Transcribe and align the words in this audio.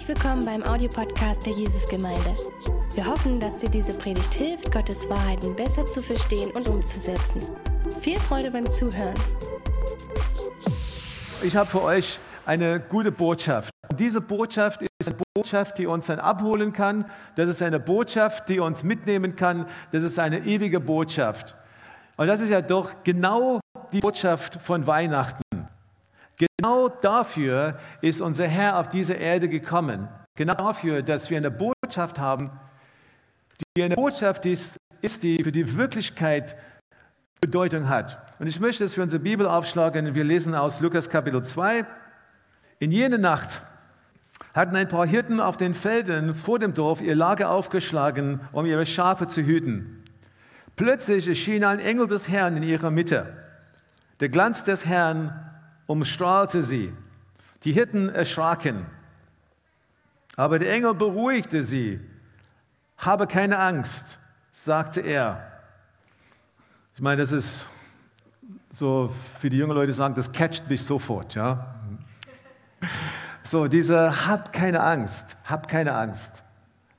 Herzlich 0.00 0.16
willkommen 0.16 0.46
beim 0.46 0.62
Audiopodcast 0.62 1.44
der 1.44 1.52
Jesusgemeinde. 1.52 2.34
Wir 2.94 3.04
hoffen, 3.04 3.38
dass 3.38 3.58
dir 3.58 3.68
diese 3.68 3.92
Predigt 3.92 4.32
hilft, 4.32 4.72
Gottes 4.72 5.10
Wahrheiten 5.10 5.54
besser 5.54 5.84
zu 5.84 6.00
verstehen 6.00 6.50
und 6.52 6.66
umzusetzen. 6.68 7.42
Viel 8.00 8.18
Freude 8.18 8.50
beim 8.50 8.70
Zuhören. 8.70 9.14
Ich 11.42 11.54
habe 11.54 11.68
für 11.68 11.82
euch 11.82 12.18
eine 12.46 12.80
gute 12.80 13.12
Botschaft. 13.12 13.68
Diese 13.94 14.22
Botschaft 14.22 14.80
ist 14.98 15.10
eine 15.10 15.18
Botschaft, 15.34 15.76
die 15.76 15.86
uns 15.86 16.06
dann 16.06 16.18
abholen 16.18 16.72
kann. 16.72 17.04
Das 17.36 17.50
ist 17.50 17.60
eine 17.60 17.78
Botschaft, 17.78 18.48
die 18.48 18.58
uns 18.58 18.82
mitnehmen 18.82 19.36
kann. 19.36 19.66
Das 19.92 20.02
ist 20.02 20.18
eine 20.18 20.38
ewige 20.46 20.80
Botschaft. 20.80 21.56
Und 22.16 22.26
das 22.26 22.40
ist 22.40 22.48
ja 22.48 22.62
doch 22.62 23.04
genau 23.04 23.60
die 23.92 24.00
Botschaft 24.00 24.62
von 24.62 24.86
Weihnachten. 24.86 25.49
Genau 26.40 26.88
dafür 26.88 27.78
ist 28.00 28.20
unser 28.20 28.46
Herr 28.46 28.78
auf 28.78 28.88
diese 28.88 29.14
Erde 29.14 29.48
gekommen. 29.48 30.08
Genau 30.36 30.54
dafür, 30.54 31.02
dass 31.02 31.28
wir 31.28 31.36
eine 31.36 31.50
Botschaft 31.50 32.18
haben, 32.18 32.50
die 33.76 33.82
eine 33.82 33.94
Botschaft 33.94 34.46
ist, 34.46 34.78
ist 35.02 35.22
die 35.22 35.42
für 35.42 35.52
die 35.52 35.76
Wirklichkeit 35.76 36.56
Bedeutung 37.40 37.88
hat. 37.88 38.18
Und 38.38 38.46
ich 38.46 38.58
möchte, 38.60 38.84
dass 38.84 38.96
wir 38.96 39.02
unsere 39.02 39.22
Bibel 39.22 39.46
aufschlagen. 39.46 40.14
Wir 40.14 40.24
lesen 40.24 40.54
aus 40.54 40.80
Lukas 40.80 41.10
Kapitel 41.10 41.42
2. 41.42 41.84
In 42.78 42.90
jene 42.90 43.18
Nacht 43.18 43.62
hatten 44.54 44.76
ein 44.76 44.88
paar 44.88 45.06
Hirten 45.06 45.40
auf 45.40 45.56
den 45.56 45.74
Feldern 45.74 46.34
vor 46.34 46.58
dem 46.58 46.72
Dorf 46.72 47.02
ihr 47.02 47.14
Lager 47.14 47.50
aufgeschlagen, 47.50 48.40
um 48.52 48.64
ihre 48.64 48.86
Schafe 48.86 49.26
zu 49.26 49.42
hüten. 49.42 50.04
Plötzlich 50.76 51.28
erschien 51.28 51.64
ein 51.64 51.80
Engel 51.80 52.06
des 52.06 52.28
Herrn 52.28 52.56
in 52.56 52.62
ihrer 52.62 52.90
Mitte. 52.90 53.36
Der 54.20 54.30
Glanz 54.30 54.64
des 54.64 54.86
Herrn 54.86 55.49
umstrahlte 55.90 56.62
sie. 56.62 56.92
Die 57.64 57.72
Hirten 57.72 58.08
erschraken. 58.08 58.86
Aber 60.36 60.60
der 60.60 60.72
Engel 60.72 60.94
beruhigte 60.94 61.64
sie. 61.64 61.98
Habe 62.96 63.26
keine 63.26 63.58
Angst, 63.58 64.20
sagte 64.52 65.00
er. 65.00 65.50
Ich 66.94 67.00
meine, 67.00 67.20
das 67.20 67.32
ist 67.32 67.66
so, 68.70 69.12
für 69.38 69.50
die 69.50 69.56
jungen 69.56 69.74
Leute 69.74 69.92
sagen, 69.92 70.14
das 70.14 70.30
catcht 70.30 70.70
mich 70.70 70.84
sofort. 70.84 71.34
Ja? 71.34 71.74
So, 73.42 73.66
diese, 73.66 74.28
hab 74.28 74.52
keine 74.52 74.80
Angst, 74.82 75.36
hab 75.44 75.66
keine 75.66 75.94
Angst. 75.96 76.44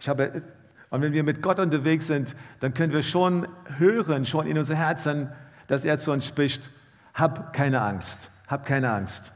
Ich 0.02 0.10
habe, 0.10 0.42
und 0.90 1.02
wenn 1.02 1.14
wir 1.14 1.24
mit 1.24 1.42
Gott 1.42 1.60
unterwegs 1.60 2.08
sind, 2.08 2.36
dann 2.60 2.74
können 2.74 2.92
wir 2.92 3.04
schon 3.04 3.48
hören, 3.78 4.26
schon 4.26 4.48
in 4.48 4.58
unser 4.58 4.76
Herzen, 4.76 5.30
dass 5.68 5.86
er 5.86 5.98
zu 5.98 6.12
uns 6.12 6.28
spricht, 6.28 6.70
hab 7.14 7.54
keine 7.54 7.80
Angst. 7.80 8.32
Hab 8.52 8.66
keine 8.66 8.92
Angst. 8.92 9.32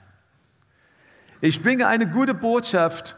Ich 1.39 1.63
bringe 1.63 1.87
eine 1.87 2.05
gute 2.05 2.33
Botschaft 2.33 3.15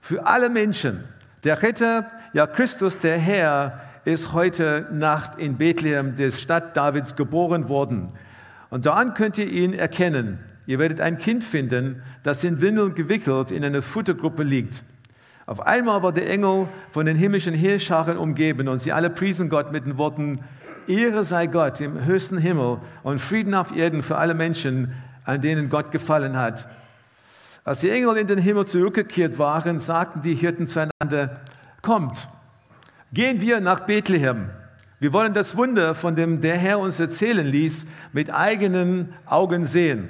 für 0.00 0.26
alle 0.26 0.48
Menschen. 0.48 1.04
Der 1.44 1.60
Retter, 1.60 2.10
ja 2.32 2.46
Christus, 2.46 2.98
der 2.98 3.18
Herr, 3.18 3.82
ist 4.06 4.32
heute 4.32 4.88
Nacht 4.90 5.38
in 5.38 5.58
Bethlehem, 5.58 6.16
der 6.16 6.30
Stadt 6.30 6.74
Davids, 6.78 7.14
geboren 7.14 7.68
worden. 7.68 8.12
Und 8.70 8.86
daran 8.86 9.12
könnt 9.12 9.36
ihr 9.36 9.46
ihn 9.46 9.74
erkennen. 9.74 10.38
Ihr 10.64 10.78
werdet 10.78 11.02
ein 11.02 11.18
Kind 11.18 11.44
finden, 11.44 12.02
das 12.22 12.42
in 12.42 12.62
Windeln 12.62 12.94
gewickelt 12.94 13.50
in 13.50 13.66
einer 13.66 13.82
Futtergruppe 13.82 14.44
liegt. 14.44 14.82
Auf 15.44 15.60
einmal 15.66 16.02
war 16.02 16.12
der 16.12 16.30
Engel 16.30 16.68
von 16.90 17.04
den 17.04 17.18
himmlischen 17.18 17.52
Heerscharen 17.52 18.16
umgeben 18.16 18.66
und 18.66 18.78
sie 18.78 18.92
alle 18.92 19.10
priesen 19.10 19.50
Gott 19.50 19.72
mit 19.72 19.84
den 19.84 19.98
Worten, 19.98 20.40
Ehre 20.86 21.22
sei 21.22 21.46
Gott 21.48 21.82
im 21.82 22.02
höchsten 22.04 22.38
Himmel 22.38 22.78
und 23.02 23.18
Frieden 23.18 23.54
auf 23.54 23.76
Erden 23.76 24.02
für 24.02 24.16
alle 24.16 24.34
Menschen, 24.34 24.92
an 25.24 25.40
denen 25.40 25.68
Gott 25.68 25.90
gefallen 25.90 26.36
hat. 26.36 26.68
Als 27.64 27.80
die 27.80 27.90
Engel 27.90 28.16
in 28.18 28.26
den 28.26 28.38
Himmel 28.38 28.66
zurückgekehrt 28.66 29.38
waren, 29.38 29.78
sagten 29.78 30.20
die 30.20 30.34
Hirten 30.34 30.66
zueinander, 30.66 31.40
kommt, 31.80 32.28
gehen 33.12 33.40
wir 33.40 33.60
nach 33.60 33.80
Bethlehem. 33.80 34.50
Wir 35.00 35.12
wollen 35.12 35.34
das 35.34 35.56
Wunder, 35.56 35.94
von 35.94 36.14
dem 36.14 36.40
der 36.40 36.56
Herr 36.56 36.78
uns 36.78 37.00
erzählen 37.00 37.46
ließ, 37.46 37.86
mit 38.12 38.32
eigenen 38.32 39.14
Augen 39.26 39.64
sehen. 39.64 40.08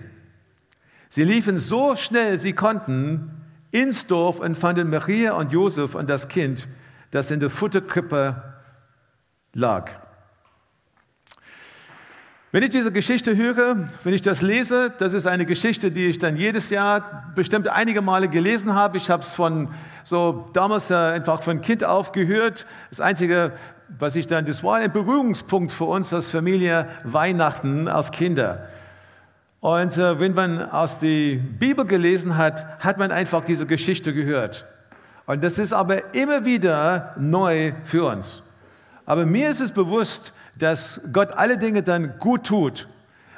Sie 1.08 1.24
liefen 1.24 1.58
so 1.58 1.94
schnell 1.94 2.38
sie 2.38 2.54
konnten 2.54 3.30
ins 3.70 4.06
Dorf 4.06 4.40
und 4.40 4.56
fanden 4.56 4.90
Maria 4.90 5.34
und 5.34 5.52
Josef 5.52 5.94
und 5.94 6.10
das 6.10 6.28
Kind, 6.28 6.68
das 7.10 7.30
in 7.30 7.40
der 7.40 7.50
Futterkrippe 7.50 8.42
lag. 9.52 9.90
Wenn 12.54 12.62
ich 12.62 12.70
diese 12.70 12.92
Geschichte 12.92 13.36
höre, 13.36 13.88
wenn 14.04 14.14
ich 14.14 14.22
das 14.22 14.40
lese, 14.40 14.92
das 14.98 15.12
ist 15.12 15.26
eine 15.26 15.44
Geschichte, 15.44 15.90
die 15.90 16.06
ich 16.06 16.20
dann 16.20 16.36
jedes 16.36 16.70
Jahr 16.70 17.32
bestimmt 17.34 17.66
einige 17.66 18.00
Male 18.00 18.28
gelesen 18.28 18.76
habe. 18.76 18.96
Ich 18.96 19.10
habe 19.10 19.24
es 19.24 19.34
von 19.34 19.70
so 20.04 20.48
damals 20.52 20.88
einfach 20.92 21.42
von 21.42 21.62
Kind 21.62 21.82
auf 21.82 22.12
gehört. 22.12 22.64
Das 22.90 23.00
Einzige, 23.00 23.54
was 23.98 24.14
ich 24.14 24.28
dann, 24.28 24.44
das 24.44 24.62
war 24.62 24.76
ein 24.76 24.92
Berührungspunkt 24.92 25.72
für 25.72 25.86
uns 25.86 26.14
als 26.14 26.30
Familie 26.30 26.86
Weihnachten 27.02 27.88
als 27.88 28.12
Kinder. 28.12 28.68
Und 29.58 29.98
äh, 29.98 30.20
wenn 30.20 30.34
man 30.34 30.62
aus 30.70 31.00
der 31.00 31.38
Bibel 31.38 31.84
gelesen 31.84 32.38
hat, 32.38 32.66
hat 32.78 32.98
man 32.98 33.10
einfach 33.10 33.44
diese 33.44 33.66
Geschichte 33.66 34.14
gehört. 34.14 34.64
Und 35.26 35.42
das 35.42 35.58
ist 35.58 35.72
aber 35.72 36.14
immer 36.14 36.44
wieder 36.44 37.16
neu 37.18 37.72
für 37.82 38.04
uns. 38.04 38.44
Aber 39.06 39.26
mir 39.26 39.48
ist 39.48 39.60
es 39.60 39.72
bewusst, 39.72 40.32
dass 40.58 41.00
Gott 41.12 41.32
alle 41.32 41.58
Dinge 41.58 41.82
dann 41.82 42.18
gut 42.18 42.44
tut. 42.44 42.88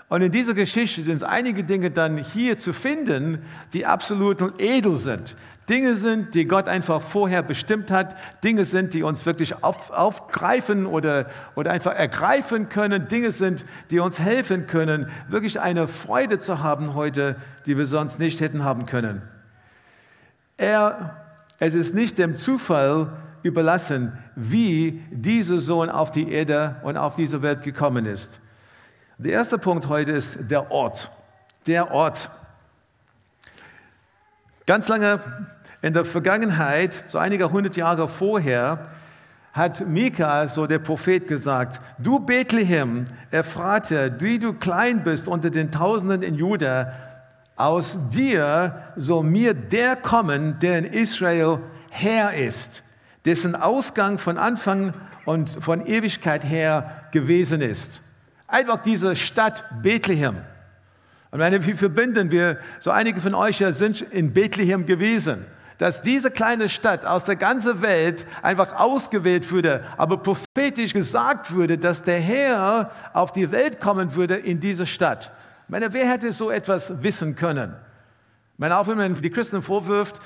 Und 0.09 0.23
in 0.23 0.31
dieser 0.31 0.55
Geschichte 0.55 1.03
sind 1.03 1.25
einige 1.25 1.65
Dinge 1.65 1.91
dann 1.91 2.19
hier 2.19 2.59
zu 2.59 2.73
finden, 2.73 3.43
die 3.73 3.87
absolut 3.87 4.61
edel 4.61 4.95
sind. 4.95 5.37
Dinge 5.69 5.97
sind, 5.97 6.37
die 6.37 6.45
Gott 6.45 6.69
einfach 6.69 7.03
vorher 7.03 7.43
bestimmt 7.43 7.91
hat. 7.91 8.15
Dinge 8.45 8.65
sind, 8.65 8.95
die 8.95 9.03
uns 9.03 9.27
wirklich 9.27 9.65
auf, 9.65 9.91
aufgreifen 9.91 10.87
oder, 10.87 11.27
oder 11.57 11.73
einfach 11.73 11.93
ergreifen 11.93 12.69
können. 12.69 13.09
Dinge 13.09 13.33
sind, 13.33 13.65
die 13.91 13.99
uns 13.99 14.21
helfen 14.21 14.69
können, 14.69 15.11
wirklich 15.29 15.61
eine 15.61 15.89
Freude 15.89 16.39
zu 16.39 16.63
haben 16.63 16.95
heute, 16.95 17.35
die 17.67 17.77
wir 17.77 17.87
sonst 17.87 18.21
nicht 18.21 18.41
hätten 18.41 18.63
haben 18.63 18.87
können. 18.87 19.23
Er, 20.57 21.17
es 21.59 21.75
ist 21.75 21.97
nicht 21.97 22.19
dem 22.19 22.37
Zufall, 22.37 23.13
überlassen, 23.47 24.13
wie 24.35 25.03
dieser 25.11 25.59
Sohn 25.59 25.89
auf 25.89 26.11
die 26.11 26.31
Erde 26.31 26.77
und 26.83 26.97
auf 26.97 27.15
diese 27.15 27.43
Welt 27.43 27.63
gekommen 27.63 28.05
ist. 28.07 28.41
Der 29.19 29.33
erste 29.33 29.57
Punkt 29.57 29.89
heute 29.89 30.13
ist 30.13 30.51
der 30.51 30.71
Ort. 30.71 31.11
Der 31.67 31.91
Ort. 31.91 32.29
Ganz 34.67 34.89
lange 34.89 35.21
in 35.81 35.95
der 35.95 36.05
Vergangenheit, 36.05 37.05
so 37.07 37.19
einige 37.19 37.51
hundert 37.51 37.77
Jahre 37.77 38.09
vorher, 38.09 38.89
hat 39.53 39.87
Mika, 39.89 40.49
so 40.49 40.67
der 40.67 40.81
Prophet, 40.81 41.27
gesagt, 41.27 41.81
du 41.99 42.19
Bethlehem, 42.19 43.07
Ephrate, 43.31 44.15
wie 44.19 44.39
du 44.39 44.53
klein 44.53 45.03
bist 45.03 45.29
unter 45.29 45.51
den 45.51 45.71
Tausenden 45.71 46.23
in 46.23 46.35
Juda, 46.35 46.93
aus 47.57 48.11
dir 48.11 48.83
soll 48.97 49.25
mir 49.25 49.55
der 49.55 49.97
kommen, 49.97 50.59
der 50.59 50.79
in 50.81 50.85
Israel 50.85 51.61
Herr 51.89 52.35
ist 52.35 52.83
dessen 53.27 53.55
Ausgang 53.55 54.19
von 54.19 54.39
Anfang 54.39 54.95
und 55.25 55.51
von 55.63 55.85
Ewigkeit 55.85 56.45
her 56.45 57.09
gewesen 57.11 57.61
ist. 57.61 58.01
Einfach 58.47 58.81
diese 58.81 59.17
Stadt 59.17 59.65
Bethlehem. 59.83 60.37
Und 61.33 61.41
meine, 61.41 61.67
wir 61.67 61.77
verbinden 61.77 62.31
wir, 62.31 62.59
so 62.79 62.93
einige 62.93 63.21
von 63.21 63.35
euch 63.35 63.61
ja 63.61 63.73
sind 63.73 64.01
in 64.01 64.33
Bethlehem 64.33 64.87
gewesen, 64.87 65.45
dass 65.79 66.01
diese 66.01 66.31
kleine 66.31 66.69
Stadt 66.69 67.05
aus 67.05 67.25
der 67.25 67.37
ganzen 67.37 67.83
Welt 67.83 68.27
einfach 68.41 68.75
ausgewählt 68.79 69.51
würde, 69.51 69.85
aber 69.97 70.19
prophetisch 70.19 70.93
gesagt 70.93 71.53
würde, 71.53 71.77
dass 71.77 72.03
der 72.03 72.21
Herr 72.21 72.91
auf 73.13 73.33
die 73.33 73.51
Welt 73.51 73.81
kommen 73.81 74.15
würde 74.15 74.37
in 74.37 74.61
diese 74.61 74.87
Stadt. 74.87 75.33
Meine, 75.69 75.93
wer 75.93 76.09
hätte 76.09 76.31
so 76.33 76.51
etwas 76.51 77.03
wissen 77.03 77.35
können? 77.35 77.75
Ich 78.55 78.59
meine, 78.59 78.79
auch 78.79 78.87
wenn 78.87 78.97
man 78.97 79.21
die 79.21 79.29
Christen 79.29 79.61
vorwirft, 79.61 80.23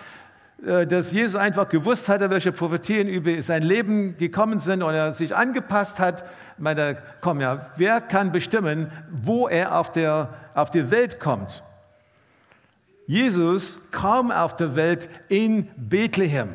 dass 0.63 1.13
Jesus 1.13 1.37
einfach 1.37 1.69
gewusst 1.69 2.09
hatte, 2.09 2.29
welche 2.31 2.53
Prophetien 2.53 3.09
über 3.09 3.41
sein 3.43 3.63
Leben 3.63 4.17
gekommen 4.19 4.59
sind 4.59 4.83
oder 4.83 5.13
sich 5.13 5.35
angepasst 5.35 5.99
hat. 5.99 6.23
Ich 6.57 6.63
meine, 6.63 6.99
komm 7.21 7.41
ja, 7.41 7.71
wer 7.77 8.01
kann 8.01 8.31
bestimmen, 8.33 8.93
wo 9.11 9.49
er 9.49 9.79
auf, 9.79 9.91
der, 9.91 10.35
auf 10.55 10.71
die 10.71 10.91
Welt 10.91 11.19
kommt? 11.19 11.63
Jesus 13.07 13.81
kam 13.91 14.31
auf 14.31 14.55
der 14.55 14.77
Welt 14.77 15.09
in 15.29 15.69
Bethlehem. 15.77 16.51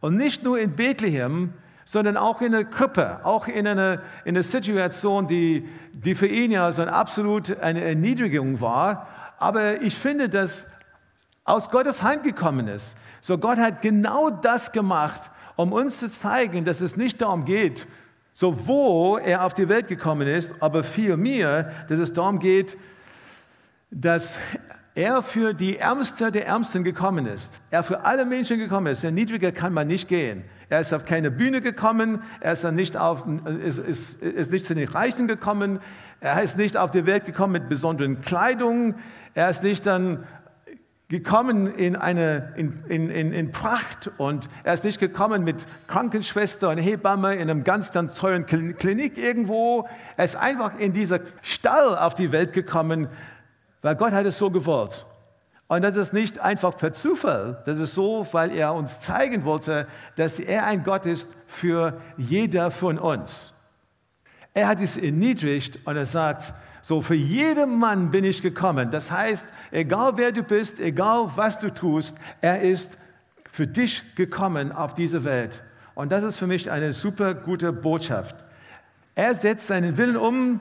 Und 0.00 0.16
nicht 0.16 0.42
nur 0.42 0.58
in 0.58 0.74
Bethlehem, 0.74 1.54
sondern 1.84 2.16
auch 2.16 2.40
in 2.40 2.52
der 2.52 2.64
Krippe, 2.64 3.24
auch 3.24 3.46
in 3.46 3.66
einer, 3.66 4.00
in 4.24 4.36
einer 4.36 4.42
Situation, 4.42 5.28
die, 5.28 5.68
die 5.92 6.14
für 6.14 6.26
ihn 6.26 6.50
ja 6.50 6.72
so 6.72 6.82
eine 6.82 6.92
absolut 6.92 7.58
eine 7.60 7.82
Erniedrigung 7.82 8.60
war. 8.60 9.06
Aber 9.38 9.80
ich 9.80 9.94
finde, 9.94 10.28
dass 10.28 10.66
aus 11.44 11.70
Gottes 11.70 12.02
Hand 12.02 12.22
gekommen 12.22 12.68
ist. 12.68 12.96
So 13.20 13.38
Gott 13.38 13.58
hat 13.58 13.82
genau 13.82 14.30
das 14.30 14.72
gemacht, 14.72 15.30
um 15.56 15.72
uns 15.72 16.00
zu 16.00 16.10
zeigen, 16.10 16.64
dass 16.64 16.80
es 16.80 16.96
nicht 16.96 17.20
darum 17.20 17.44
geht, 17.44 17.86
so 18.32 18.66
wo 18.66 19.18
er 19.18 19.44
auf 19.44 19.54
die 19.54 19.68
Welt 19.68 19.88
gekommen 19.88 20.26
ist, 20.26 20.54
aber 20.60 20.84
vielmehr, 20.84 21.72
dass 21.88 21.98
es 21.98 22.12
darum 22.12 22.38
geht, 22.38 22.78
dass 23.90 24.38
er 24.94 25.22
für 25.22 25.54
die 25.54 25.78
Ärmste 25.78 26.30
der 26.30 26.46
Ärmsten 26.46 26.84
gekommen 26.84 27.26
ist, 27.26 27.60
er 27.70 27.82
für 27.82 28.04
alle 28.04 28.24
Menschen 28.24 28.58
gekommen 28.58 28.86
ist, 28.86 29.02
der 29.02 29.10
Niedriger 29.10 29.52
kann 29.52 29.72
man 29.72 29.86
nicht 29.86 30.08
gehen. 30.08 30.44
Er 30.68 30.80
ist 30.80 30.92
auf 30.94 31.04
keine 31.04 31.30
Bühne 31.30 31.60
gekommen, 31.60 32.22
er 32.40 32.52
ist, 32.52 32.64
nicht, 32.64 32.96
auf, 32.96 33.26
ist, 33.62 33.78
ist, 33.78 34.22
ist 34.22 34.52
nicht 34.52 34.66
zu 34.66 34.74
den 34.74 34.88
Reichen 34.88 35.28
gekommen, 35.28 35.80
er 36.20 36.42
ist 36.42 36.56
nicht 36.56 36.76
auf 36.76 36.90
die 36.90 37.04
Welt 37.04 37.26
gekommen 37.26 37.52
mit 37.52 37.68
besonderen 37.68 38.20
Kleidungen, 38.22 38.94
er 39.34 39.50
ist 39.50 39.62
nicht 39.62 39.84
dann 39.86 40.24
gekommen 41.12 41.74
in, 41.74 41.94
eine, 41.94 42.54
in, 42.56 42.84
in, 42.88 43.32
in, 43.34 43.52
Pracht 43.52 44.10
und 44.16 44.48
er 44.64 44.72
ist 44.72 44.82
nicht 44.82 44.98
gekommen 44.98 45.44
mit 45.44 45.66
Krankenschwester 45.86 46.70
und 46.70 46.78
Hebamme 46.78 47.34
in 47.34 47.50
einem 47.50 47.64
ganz, 47.64 47.92
ganz 47.92 48.14
teuren 48.14 48.46
Klinik 48.46 49.18
irgendwo. 49.18 49.86
Er 50.16 50.24
ist 50.24 50.36
einfach 50.36 50.78
in 50.78 50.94
dieser 50.94 51.20
Stall 51.42 51.98
auf 51.98 52.14
die 52.14 52.32
Welt 52.32 52.54
gekommen, 52.54 53.08
weil 53.82 53.94
Gott 53.94 54.12
hat 54.12 54.24
es 54.24 54.38
so 54.38 54.50
gewollt. 54.50 55.04
Und 55.68 55.82
das 55.82 55.96
ist 55.96 56.14
nicht 56.14 56.38
einfach 56.38 56.78
per 56.78 56.94
Zufall, 56.94 57.62
das 57.66 57.78
ist 57.78 57.94
so, 57.94 58.26
weil 58.32 58.50
er 58.50 58.72
uns 58.72 59.00
zeigen 59.00 59.44
wollte, 59.44 59.86
dass 60.16 60.40
er 60.40 60.64
ein 60.64 60.82
Gott 60.82 61.04
ist 61.04 61.36
für 61.46 62.00
jeder 62.16 62.70
von 62.70 62.98
uns. 62.98 63.52
Er 64.54 64.66
hat 64.66 64.80
es 64.80 64.96
erniedrigt 64.96 65.78
und 65.84 65.94
er 65.94 66.06
sagt, 66.06 66.54
so 66.82 67.00
für 67.00 67.14
jeden 67.14 67.78
Mann 67.78 68.10
bin 68.10 68.24
ich 68.24 68.42
gekommen. 68.42 68.90
Das 68.90 69.10
heißt, 69.10 69.46
egal 69.70 70.16
wer 70.16 70.32
du 70.32 70.42
bist, 70.42 70.80
egal 70.80 71.30
was 71.36 71.58
du 71.58 71.72
tust, 71.72 72.16
er 72.40 72.60
ist 72.60 72.98
für 73.50 73.68
dich 73.68 74.16
gekommen 74.16 74.72
auf 74.72 74.94
diese 74.94 75.24
Welt. 75.24 75.62
Und 75.94 76.10
das 76.10 76.24
ist 76.24 76.38
für 76.38 76.46
mich 76.46 76.70
eine 76.70 76.92
super 76.92 77.34
gute 77.34 77.72
Botschaft. 77.72 78.36
Er 79.14 79.34
setzt 79.34 79.68
seinen 79.68 79.96
Willen 79.96 80.16
um. 80.16 80.60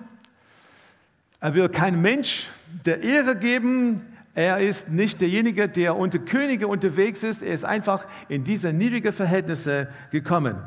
Er 1.40 1.56
will 1.56 1.70
kein 1.70 2.00
Mensch 2.02 2.48
der 2.86 3.02
Ehre 3.02 3.36
geben. 3.36 4.06
Er 4.36 4.60
ist 4.60 4.90
nicht 4.90 5.22
derjenige, 5.22 5.68
der 5.68 5.96
unter 5.98 6.20
Könige 6.20 6.68
unterwegs 6.68 7.24
ist. 7.24 7.42
Er 7.42 7.54
ist 7.54 7.66
einfach 7.66 8.06
in 8.30 8.44
diese 8.44 8.72
niedrigen 8.74 9.12
Verhältnisse 9.12 9.88
gekommen. 10.12 10.58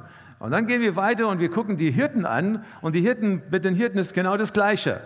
Und 0.40 0.50
dann 0.50 0.66
gehen 0.66 0.80
wir 0.80 0.96
weiter 0.96 1.28
und 1.28 1.38
wir 1.38 1.48
gucken 1.48 1.76
die 1.76 1.90
Hirten 1.90 2.26
an. 2.26 2.64
Und 2.80 2.94
die 2.94 3.00
Hirten, 3.00 3.42
mit 3.50 3.64
den 3.64 3.74
Hirten 3.74 3.98
ist 3.98 4.14
genau 4.14 4.36
das 4.36 4.52
Gleiche. 4.52 5.00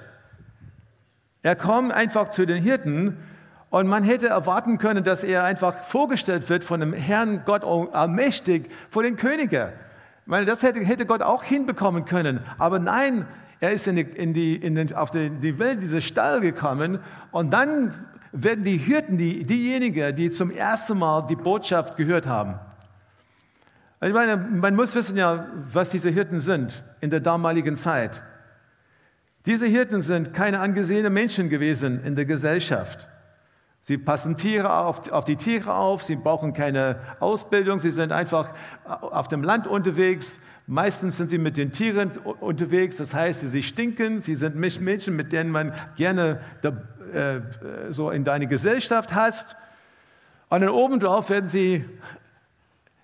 Er 1.43 1.57
kommt 1.57 1.93
einfach 1.93 2.31
zu 2.31 2.47
den 2.47 2.63
Hirten 2.63 3.17
und 3.71 3.87
man 3.87 4.03
hätte 4.03 4.29
erwarten 4.29 4.79
können, 4.79 5.05
dass 5.05 5.23
er 5.23 5.45
einfach 5.45 5.85
vorgestellt 5.85 6.49
wird 6.49 6.65
von 6.65 6.81
dem 6.81 6.93
Herrn 6.93 7.43
Gott 7.45 7.65
allmächtig 7.65 8.71
vor 8.91 9.03
den 9.03 9.17
Königen. 9.17 9.69
Weil 10.27 10.45
das 10.45 10.63
hätte, 10.63 11.07
Gott 11.07 11.23
auch 11.23 11.43
hinbekommen 11.43 12.05
können. 12.05 12.41
Aber 12.59 12.79
nein, 12.79 13.27
er 13.61 13.73
ist 13.73 13.87
in 13.87 13.97
die, 13.97 14.03
in 14.03 14.35
die, 14.35 14.57
in 14.57 14.75
den, 14.75 14.95
auf 14.95 15.11
die, 15.11 15.31
die 15.31 15.59
Welt, 15.59 15.83
diese 15.83 16.01
Stall 16.01 16.41
gekommen 16.41 17.01
und 17.31 17.51
dann 17.51 17.95
werden 18.33 18.65
die 18.65 18.77
Hirten, 18.77 19.17
die, 19.17 19.45
diejenigen, 19.45 20.15
die 20.15 20.31
zum 20.31 20.51
ersten 20.51 20.99
Mal 20.99 21.27
die 21.29 21.37
Botschaft 21.37 21.97
gehört 21.97 22.27
haben. 22.27 22.59
Ich 24.01 24.13
meine, 24.13 24.37
man 24.37 24.77
muss 24.77 24.95
wissen 24.95 25.17
ja, 25.17 25.47
was 25.73 25.89
diese 25.89 26.11
Hirten 26.11 26.39
sind 26.39 26.85
in 27.01 27.11
der 27.11 27.21
damaligen 27.21 27.75
Zeit. 27.75 28.23
Diese 29.49 29.67
Hirten 29.67 30.01
sind 30.01 30.33
keine 30.33 30.61
angesehenen 30.61 31.13
Menschen 31.13 31.49
gewesen 31.49 32.05
in 32.05 32.15
der 32.15 32.27
Gesellschaft. 32.27 33.09
Sie 33.81 33.99
passen 33.99 34.37
Tiere 34.37 34.73
auf, 34.73 35.11
auf 35.11 35.25
die 35.25 35.37
Tiere 35.37 35.75
auf, 35.75 36.05
sie 36.05 36.15
brauchen 36.15 36.53
keine 36.53 37.01
Ausbildung, 37.19 37.81
sie 37.81 37.91
sind 37.91 38.13
einfach 38.13 38.55
auf 38.85 39.27
dem 39.27 39.43
Land 39.43 39.67
unterwegs, 39.67 40.39
Meistens 40.71 41.17
sind 41.17 41.31
sie 41.31 41.39
mit 41.39 41.57
den 41.57 41.73
Tieren 41.73 42.11
unterwegs, 42.41 42.97
das 42.97 43.15
heißt, 43.15 43.41
sie 43.41 43.63
stinken, 43.63 44.21
sie 44.21 44.35
sind 44.35 44.55
Menschen, 44.55 45.17
mit 45.17 45.33
denen 45.33 45.51
man 45.51 45.73
gerne 45.97 46.41
äh, 46.63 47.41
so 47.89 48.11
in 48.11 48.23
deine 48.23 48.49
Gesellschaft 48.49 49.15
hast. 49.15 49.57
Und 50.51 50.61
dann 50.61 50.69
obendrauf 50.69 51.31
werden 51.31 51.49
sie 51.49 51.87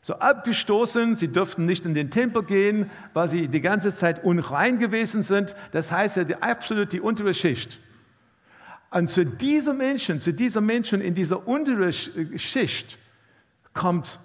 so 0.04 0.16
abgestoßen, 0.16 1.14
sie 1.14 1.28
dürften 1.28 1.64
nicht 1.64 1.86
in 1.86 1.94
den 1.94 2.10
Tempel 2.10 2.42
gehen, 2.42 2.90
weil 3.14 3.26
sie 3.26 3.48
die 3.48 3.62
ganze 3.62 3.90
Zeit 3.90 4.22
unrein 4.22 4.78
gewesen 4.78 5.22
sind. 5.22 5.56
Das 5.72 5.90
heißt, 5.90 6.18
ja, 6.18 6.24
absolut 6.40 6.92
die 6.92 7.00
untere 7.00 7.32
Schicht. 7.32 7.80
Und 8.90 9.08
zu 9.08 9.24
diesen 9.24 9.78
Menschen, 9.78 10.20
zu 10.20 10.34
diesen 10.34 10.66
Menschen 10.66 11.00
in 11.00 11.14
dieser 11.14 11.48
unteren 11.48 11.90
Schicht 11.90 12.98
kommt 13.72 14.20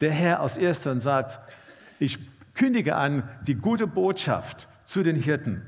der 0.00 0.10
Herr 0.10 0.40
als 0.40 0.56
Erster 0.56 0.90
und 0.90 0.98
sagt, 0.98 1.38
ich 2.00 2.18
kündige 2.54 2.96
an 2.96 3.28
die 3.46 3.54
gute 3.54 3.86
Botschaft 3.86 4.66
zu 4.86 5.04
den 5.04 5.14
Hirten. 5.14 5.62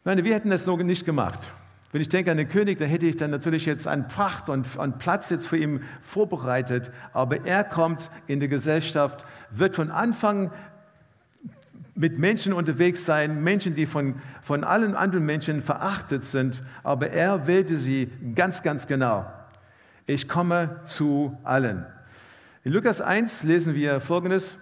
Ich 0.00 0.04
meine, 0.04 0.24
wir 0.24 0.34
hätten 0.34 0.50
das 0.50 0.66
noch 0.66 0.76
nicht 0.76 1.06
gemacht. 1.06 1.40
Wenn 1.94 2.00
ich 2.00 2.08
denke 2.08 2.32
an 2.32 2.38
den 2.38 2.48
König, 2.48 2.80
da 2.80 2.86
hätte 2.86 3.06
ich 3.06 3.18
dann 3.18 3.30
natürlich 3.30 3.66
jetzt 3.66 3.86
einen 3.86 4.08
Pracht 4.08 4.48
und 4.48 4.80
einen 4.80 4.98
Platz 4.98 5.30
jetzt 5.30 5.46
für 5.46 5.56
ihn 5.56 5.84
vorbereitet. 6.02 6.90
Aber 7.12 7.46
er 7.46 7.62
kommt 7.62 8.10
in 8.26 8.40
die 8.40 8.48
Gesellschaft, 8.48 9.24
wird 9.52 9.76
von 9.76 9.92
Anfang 9.92 10.50
mit 11.94 12.18
Menschen 12.18 12.52
unterwegs 12.52 13.04
sein, 13.04 13.44
Menschen, 13.44 13.76
die 13.76 13.86
von, 13.86 14.16
von 14.42 14.64
allen 14.64 14.96
anderen 14.96 15.24
Menschen 15.24 15.62
verachtet 15.62 16.24
sind. 16.24 16.64
Aber 16.82 17.10
er 17.10 17.46
wählte 17.46 17.76
sie 17.76 18.10
ganz, 18.34 18.64
ganz 18.64 18.88
genau. 18.88 19.32
Ich 20.04 20.28
komme 20.28 20.80
zu 20.82 21.38
allen. 21.44 21.86
In 22.64 22.72
Lukas 22.72 23.02
1 23.02 23.44
lesen 23.44 23.76
wir 23.76 24.00
Folgendes. 24.00 24.58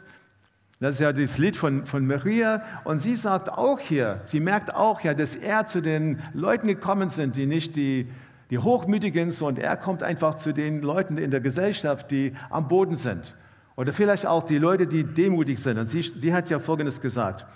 Das 0.82 0.96
ist 0.96 1.00
ja 1.00 1.12
das 1.12 1.38
Lied 1.38 1.56
von, 1.56 1.86
von 1.86 2.04
Maria. 2.08 2.60
Und 2.82 2.98
sie 2.98 3.14
sagt 3.14 3.48
auch 3.48 3.78
hier, 3.78 4.20
sie 4.24 4.40
merkt 4.40 4.74
auch 4.74 5.00
ja, 5.02 5.14
dass 5.14 5.36
er 5.36 5.64
zu 5.64 5.80
den 5.80 6.20
Leuten 6.34 6.66
gekommen 6.66 7.08
sind, 7.08 7.36
die 7.36 7.46
nicht 7.46 7.76
die, 7.76 8.08
die 8.50 8.58
Hochmütigen 8.58 9.30
sind. 9.30 9.46
Und 9.46 9.58
er 9.60 9.76
kommt 9.76 10.02
einfach 10.02 10.34
zu 10.34 10.52
den 10.52 10.82
Leuten 10.82 11.18
in 11.18 11.30
der 11.30 11.38
Gesellschaft, 11.38 12.10
die 12.10 12.32
am 12.50 12.66
Boden 12.66 12.96
sind. 12.96 13.36
Oder 13.76 13.92
vielleicht 13.92 14.26
auch 14.26 14.42
die 14.42 14.58
Leute, 14.58 14.88
die 14.88 15.04
demutig 15.04 15.60
sind. 15.60 15.78
Und 15.78 15.86
sie, 15.86 16.02
sie 16.02 16.34
hat 16.34 16.50
ja 16.50 16.58
Folgendes 16.58 17.00
gesagt 17.00 17.46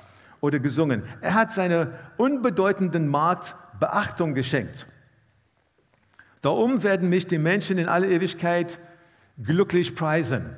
oder 0.41 0.61
gesungen. 0.61 1.03
Er 1.21 1.35
hat 1.35 1.53
seiner 1.53 1.89
unbedeutenden 2.19 3.09
Markt 3.09 3.57
Beachtung 3.81 4.35
geschenkt. 4.35 4.87
Darum 6.43 6.85
werden 6.85 7.09
mich 7.09 7.27
die 7.27 7.39
Menschen 7.39 7.77
in 7.77 7.89
aller 7.89 8.07
Ewigkeit 8.07 8.79
glücklich 9.43 9.97
preisen. 9.97 10.55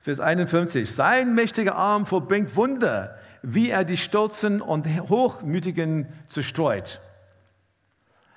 Vers 0.00 0.18
51. 0.18 0.90
Sein 0.90 1.34
mächtiger 1.34 1.76
Arm 1.76 2.06
vollbringt 2.06 2.56
Wunder, 2.56 3.18
wie 3.42 3.70
er 3.70 3.84
die 3.84 3.98
Stolzen 3.98 4.62
und 4.62 4.86
Hochmütigen 5.08 6.06
zerstreut. 6.26 7.00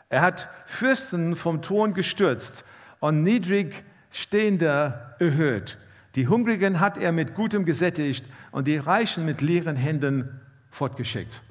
Er 0.09 0.21
hat 0.21 0.49
Fürsten 0.65 1.35
vom 1.35 1.61
Thron 1.61 1.93
gestürzt 1.93 2.65
und 2.99 3.23
niedrig 3.23 3.83
Stehende 4.11 5.15
erhöht. 5.19 5.77
Die 6.15 6.27
Hungrigen 6.27 6.79
hat 6.79 6.97
er 6.97 7.11
mit 7.11 7.33
Gutem 7.33 7.65
gesättigt 7.65 8.29
und 8.51 8.67
die 8.67 8.77
Reichen 8.77 9.25
mit 9.25 9.41
leeren 9.41 9.75
Händen 9.75 10.41
fortgeschickt. 10.69 11.41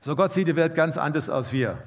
So 0.00 0.16
Gott 0.16 0.32
sieht 0.32 0.48
die 0.48 0.56
Welt 0.56 0.74
ganz 0.74 0.96
anders 0.96 1.28
als 1.28 1.52
wir. 1.52 1.82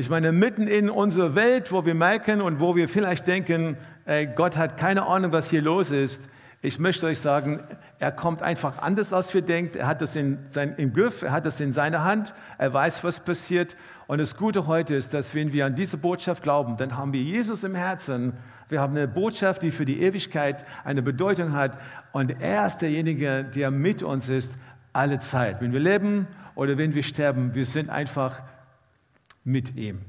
Ich 0.00 0.08
meine, 0.08 0.32
mitten 0.32 0.66
in 0.66 0.88
unserer 0.88 1.34
Welt, 1.34 1.72
wo 1.72 1.84
wir 1.84 1.94
merken 1.94 2.40
und 2.40 2.58
wo 2.58 2.74
wir 2.74 2.88
vielleicht 2.88 3.26
denken, 3.26 3.76
ey, 4.06 4.26
Gott 4.34 4.56
hat 4.56 4.78
keine 4.78 5.02
Ahnung, 5.02 5.30
was 5.32 5.50
hier 5.50 5.60
los 5.60 5.90
ist. 5.90 6.30
Ich 6.62 6.78
möchte 6.78 7.04
euch 7.04 7.18
sagen, 7.20 7.60
er 7.98 8.10
kommt 8.10 8.40
einfach 8.42 8.78
anders, 8.78 9.12
als 9.12 9.34
wir 9.34 9.42
denken. 9.42 9.76
Er 9.76 9.86
hat 9.86 10.00
das 10.00 10.16
in 10.16 10.38
sein, 10.46 10.74
im 10.78 10.94
Griff, 10.94 11.20
er 11.20 11.32
hat 11.32 11.44
das 11.44 11.60
in 11.60 11.72
seiner 11.72 12.02
Hand, 12.02 12.32
er 12.56 12.72
weiß, 12.72 13.04
was 13.04 13.20
passiert. 13.20 13.76
Und 14.06 14.22
das 14.22 14.38
Gute 14.38 14.66
heute 14.66 14.94
ist, 14.94 15.12
dass 15.12 15.34
wenn 15.34 15.52
wir 15.52 15.66
an 15.66 15.74
diese 15.74 15.98
Botschaft 15.98 16.42
glauben, 16.42 16.78
dann 16.78 16.96
haben 16.96 17.12
wir 17.12 17.20
Jesus 17.20 17.62
im 17.62 17.74
Herzen. 17.74 18.32
Wir 18.70 18.80
haben 18.80 18.96
eine 18.96 19.06
Botschaft, 19.06 19.62
die 19.62 19.70
für 19.70 19.84
die 19.84 20.00
Ewigkeit 20.00 20.64
eine 20.82 21.02
Bedeutung 21.02 21.52
hat. 21.52 21.78
Und 22.12 22.40
er 22.40 22.66
ist 22.66 22.78
derjenige, 22.78 23.44
der 23.44 23.70
mit 23.70 24.02
uns 24.02 24.30
ist, 24.30 24.54
alle 24.94 25.18
Zeit. 25.18 25.60
Wenn 25.60 25.74
wir 25.74 25.80
leben 25.80 26.26
oder 26.54 26.78
wenn 26.78 26.94
wir 26.94 27.02
sterben, 27.02 27.54
wir 27.54 27.66
sind 27.66 27.90
einfach 27.90 28.40
mit 29.50 29.76
ihm. 29.76 30.00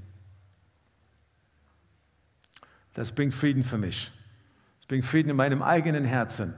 Das 2.94 3.12
bringt 3.12 3.34
Frieden 3.34 3.64
für 3.64 3.78
mich. 3.78 4.12
Das 4.80 4.88
bringt 4.88 5.06
Frieden 5.06 5.30
in 5.30 5.36
meinem 5.36 5.62
eigenen 5.62 6.06
Herzen. 6.06 6.54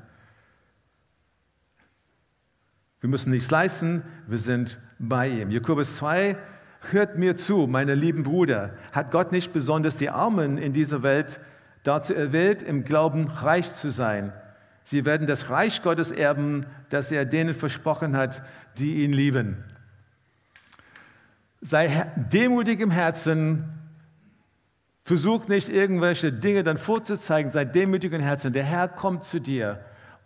Wir 2.99 3.09
müssen 3.09 3.31
nichts 3.31 3.51
leisten, 3.51 4.01
wir 4.27 4.37
sind 4.37 4.79
bei 4.97 5.27
ihm. 5.27 5.51
Jakobus 5.51 5.97
2, 5.97 6.37
hört 6.91 7.17
mir 7.17 7.35
zu, 7.35 7.67
meine 7.67 7.95
lieben 7.95 8.23
Brüder. 8.23 8.75
Hat 8.91 9.11
Gott 9.11 9.31
nicht 9.31 9.51
besonders 9.53 9.97
die 9.97 10.09
Armen 10.09 10.57
in 10.57 10.73
dieser 10.73 11.03
Welt 11.03 11.39
dazu 11.83 12.13
erwählt, 12.13 12.63
im 12.63 12.85
Glauben 12.85 13.27
reich 13.27 13.73
zu 13.73 13.89
sein? 13.89 14.31
Sie 14.83 15.05
werden 15.05 15.27
das 15.27 15.49
Reich 15.49 15.81
Gottes 15.81 16.11
erben, 16.11 16.65
das 16.89 17.11
er 17.11 17.25
denen 17.25 17.53
versprochen 17.53 18.17
hat, 18.17 18.41
die 18.77 19.03
ihn 19.03 19.13
lieben. 19.13 19.63
Sei 21.65 22.11
demutig 22.17 22.81
im 22.81 22.91
Herzen. 22.91 23.63
Versuch 25.05 25.47
nicht 25.47 25.69
irgendwelche 25.69 26.33
Dinge 26.33 26.61
dann 26.63 26.77
vorzuzeigen. 26.77 27.51
Sei 27.51 27.63
demütig 27.63 28.11
im 28.11 28.21
Herzen. 28.21 28.51
Der 28.51 28.65
Herr 28.65 28.89
kommt 28.89 29.23
zu 29.23 29.39
dir 29.39 29.79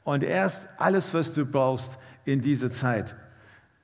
und 0.03 0.24
er 0.24 0.48
ist 0.48 0.67
alles, 0.77 1.13
was 1.13 1.34
du 1.34 1.46
brauchst 1.46 2.00
in 2.25 2.41
dieser 2.41 2.72
Zeit. 2.72 3.15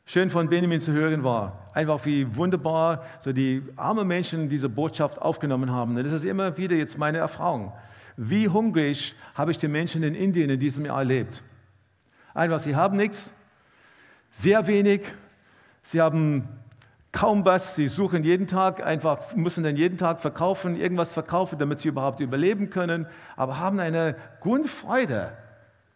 schön 0.06 0.32
von 0.32 0.50
Benjamin 0.50 0.82
zu 0.82 0.94
hören 0.94 1.24
war. 1.24 1.70
Einfach 1.74 2.04
wie 2.06 2.36
wunderbar 2.36 3.06
so 3.20 3.32
die 3.32 3.64
armen 3.76 4.08
Menschen 4.08 4.50
diese 4.50 4.68
Botschaft 4.68 5.22
aufgenommen 5.22 5.72
haben. 5.72 5.96
Das 5.96 6.12
ist 6.12 6.26
immer 6.26 6.58
wieder 6.58 6.76
jetzt 6.76 6.98
meine 6.98 7.20
Erfahrung. 7.20 7.72
Wie 8.18 8.50
hungrig 8.50 9.16
habe 9.36 9.52
ich 9.52 9.60
die 9.60 9.68
Menschen 9.68 10.02
in 10.02 10.16
Indien 10.16 10.50
in 10.50 10.60
diesem 10.60 10.86
Jahr 10.86 11.00
erlebt. 11.00 11.44
Einfach, 12.34 12.60
sie 12.60 12.76
haben 12.76 12.98
nichts, 12.98 13.32
sehr 14.32 14.66
wenig, 14.66 15.02
sie 15.84 16.02
haben 16.02 16.48
kaum 17.14 17.46
was, 17.46 17.76
sie 17.76 17.88
suchen 17.88 18.24
jeden 18.24 18.48
Tag 18.48 18.84
einfach, 18.84 19.36
müssen 19.36 19.64
dann 19.64 19.78
jeden 19.78 19.98
Tag 19.98 20.20
verkaufen, 20.20 20.76
irgendwas 20.76 21.14
verkaufen, 21.14 21.60
damit 21.60 21.80
sie 21.80 21.88
überhaupt 21.88 22.20
überleben 22.20 22.70
können, 22.70 23.06
aber 23.38 23.60
haben 23.60 23.80
eine 23.80 24.16
Grundfreude, 24.42 25.32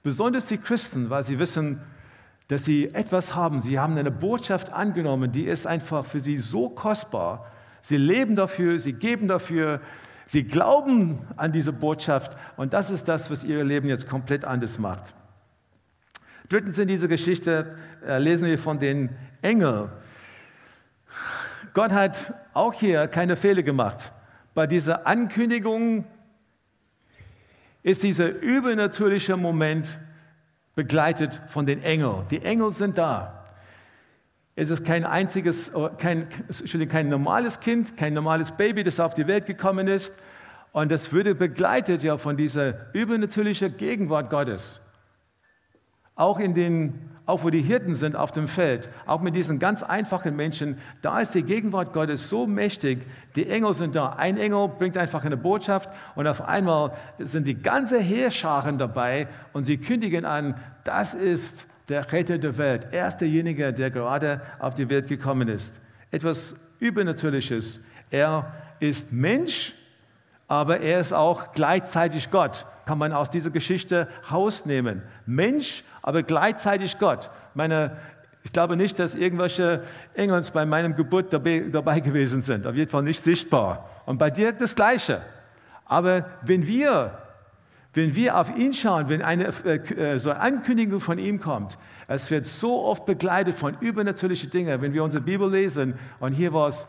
besonders 0.04 0.46
die 0.46 0.60
Christen, 0.60 1.10
weil 1.10 1.24
sie 1.24 1.40
wissen, 1.40 1.82
dass 2.48 2.64
sie 2.64 2.94
etwas 2.94 3.36
haben. 3.36 3.60
Sie 3.60 3.80
haben 3.80 3.98
eine 3.98 4.12
Botschaft 4.12 4.72
angenommen, 4.72 5.32
die 5.32 5.46
ist 5.46 5.66
einfach 5.68 6.06
für 6.06 6.20
sie 6.20 6.38
so 6.38 6.70
kostbar. 6.70 7.52
Sie 7.82 7.98
leben 7.98 8.36
dafür, 8.36 8.78
sie 8.78 8.94
geben 8.94 9.28
dafür, 9.28 9.82
sie 10.28 10.44
glauben 10.44 11.20
an 11.36 11.52
diese 11.52 11.74
Botschaft 11.74 12.38
und 12.58 12.74
das 12.74 12.92
ist 12.92 13.08
das, 13.08 13.32
was 13.32 13.44
ihr 13.44 13.64
Leben 13.64 13.90
jetzt 13.90 14.08
komplett 14.08 14.46
anders 14.46 14.78
macht. 14.78 15.16
Drittens 16.48 16.78
in 16.78 16.88
dieser 16.88 17.08
Geschichte 17.08 17.76
äh, 18.06 18.20
lesen 18.20 18.48
wir 18.48 18.60
von 18.60 18.80
den 18.80 19.10
Engeln. 19.42 19.90
Gott 21.74 21.92
hat 21.92 22.34
auch 22.54 22.74
hier 22.74 23.08
keine 23.08 23.36
Fehler 23.36 23.64
gemacht. 23.64 24.12
Bei 24.54 24.68
dieser 24.68 25.06
Ankündigung 25.06 26.06
ist 27.84 28.04
dieser 28.04 28.30
übernatürliche 28.30 29.38
Moment 29.38 30.00
begleitet 30.76 31.42
von 31.48 31.66
den 31.66 31.82
Engeln. 31.84 32.26
Die 32.30 32.42
Engel 32.42 32.72
sind 32.72 32.98
da. 32.98 33.46
Es 34.56 34.72
ist 34.72 34.84
kein 34.84 35.06
einziges, 35.06 35.70
äh, 35.70 35.90
kein, 35.98 36.28
kein 36.90 37.10
normales 37.10 37.60
Kind, 37.60 37.96
kein 37.96 38.14
normales 38.14 38.52
Baby, 38.52 38.84
das 38.84 39.00
auf 39.00 39.14
die 39.14 39.28
Welt 39.28 39.46
gekommen 39.46 39.88
ist. 39.88 40.14
Und 40.72 40.92
das 40.92 41.12
würde 41.12 41.36
begleitet 41.36 42.04
ja 42.04 42.18
von 42.18 42.38
dieser 42.38 42.94
übernatürlichen 42.94 43.78
Gegenwart 43.78 44.30
Gottes. 44.30 44.82
Auch 46.16 46.40
in 46.40 46.56
den, 46.56 47.12
auch 47.28 47.44
wo 47.44 47.50
die 47.52 47.62
Hirten 47.62 47.94
sind 47.94 48.16
auf 48.16 48.32
dem 48.32 48.48
Feld, 48.48 48.90
auch 49.06 49.22
mit 49.22 49.36
diesen 49.36 49.60
ganz 49.60 49.84
einfachen 49.84 50.36
Menschen, 50.36 50.78
da 51.02 51.20
ist 51.20 51.36
die 51.36 51.44
Gegenwart 51.44 51.94
Gottes 51.94 52.30
so 52.30 52.48
mächtig. 52.48 53.06
Die 53.36 53.48
Engel 53.48 53.74
sind 53.74 53.96
da. 53.96 54.14
Ein 54.14 54.38
Engel 54.38 54.70
bringt 54.70 54.98
einfach 54.98 55.24
eine 55.24 55.38
Botschaft 55.38 55.90
und 56.16 56.26
auf 56.26 56.42
einmal 56.42 56.94
sind 57.20 57.46
die 57.46 57.62
ganze 57.62 58.00
Heerscharen 58.00 58.78
dabei 58.78 59.28
und 59.54 59.66
sie 59.66 59.78
kündigen 59.78 60.26
an, 60.26 60.56
das 60.86 61.14
ist 61.14 61.68
der 61.90 62.12
Retter 62.12 62.38
der 62.38 62.58
Welt. 62.58 62.88
Er 62.92 63.10
ist 63.10 63.18
derjenige, 63.18 63.74
der 63.74 63.92
gerade 63.92 64.42
auf 64.60 64.74
die 64.74 64.90
Welt 64.90 65.08
gekommen 65.08 65.50
ist. 65.50 65.80
Etwas 66.12 66.56
Übernatürliches. 66.80 67.86
Er 68.10 68.54
ist 68.80 69.12
Mensch, 69.12 69.74
aber 70.48 70.80
er 70.80 71.00
ist 71.00 71.14
auch 71.14 71.52
gleichzeitig 71.52 72.32
Gott. 72.32 72.66
Kann 72.86 72.98
man 72.98 73.12
aus 73.12 73.30
dieser 73.30 73.50
Geschichte 73.50 74.08
rausnehmen. 74.32 75.04
Mensch, 75.26 75.84
aber 76.02 76.24
gleichzeitig 76.24 76.98
Gott. 77.00 77.30
Meine, 77.54 77.98
ich 78.44 78.54
glaube 78.54 78.78
nicht, 78.78 78.98
dass 78.98 79.14
irgendwelche 79.14 79.84
Engels 80.14 80.52
bei 80.52 80.66
meinem 80.66 80.96
Geburt 80.96 81.34
dabei, 81.34 82.00
gewesen 82.00 82.42
sind. 82.42 82.66
Auf 82.66 82.76
jeden 82.76 82.90
Fall 82.90 83.04
nicht 83.04 83.22
sichtbar. 83.22 83.90
Und 84.06 84.20
bei 84.20 84.30
dir 84.30 84.54
das 84.54 84.74
Gleiche. 84.74 85.22
Aber 85.84 86.26
wenn 86.44 86.66
wir, 86.66 87.18
wenn 87.94 88.16
wir 88.16 88.38
auf 88.38 88.56
ihn 88.56 88.72
schauen, 88.72 89.10
wenn 89.10 89.22
eine 89.22 89.48
äh, 89.48 90.18
so 90.18 90.30
eine 90.30 90.40
Ankündigung 90.40 91.02
von 91.02 91.20
ihm 91.20 91.42
kommt, 91.42 91.78
es 92.08 92.32
wird 92.32 92.46
so 92.46 92.86
oft 92.86 93.06
begleitet 93.06 93.54
von 93.54 93.76
übernatürlichen 93.82 94.50
Dingen. 94.50 94.82
Wenn 94.82 94.94
wir 94.94 95.04
unsere 95.04 95.24
Bibel 95.24 95.52
lesen, 95.52 96.00
und 96.22 96.32
hier 96.32 96.54
war 96.54 96.68
es 96.68 96.88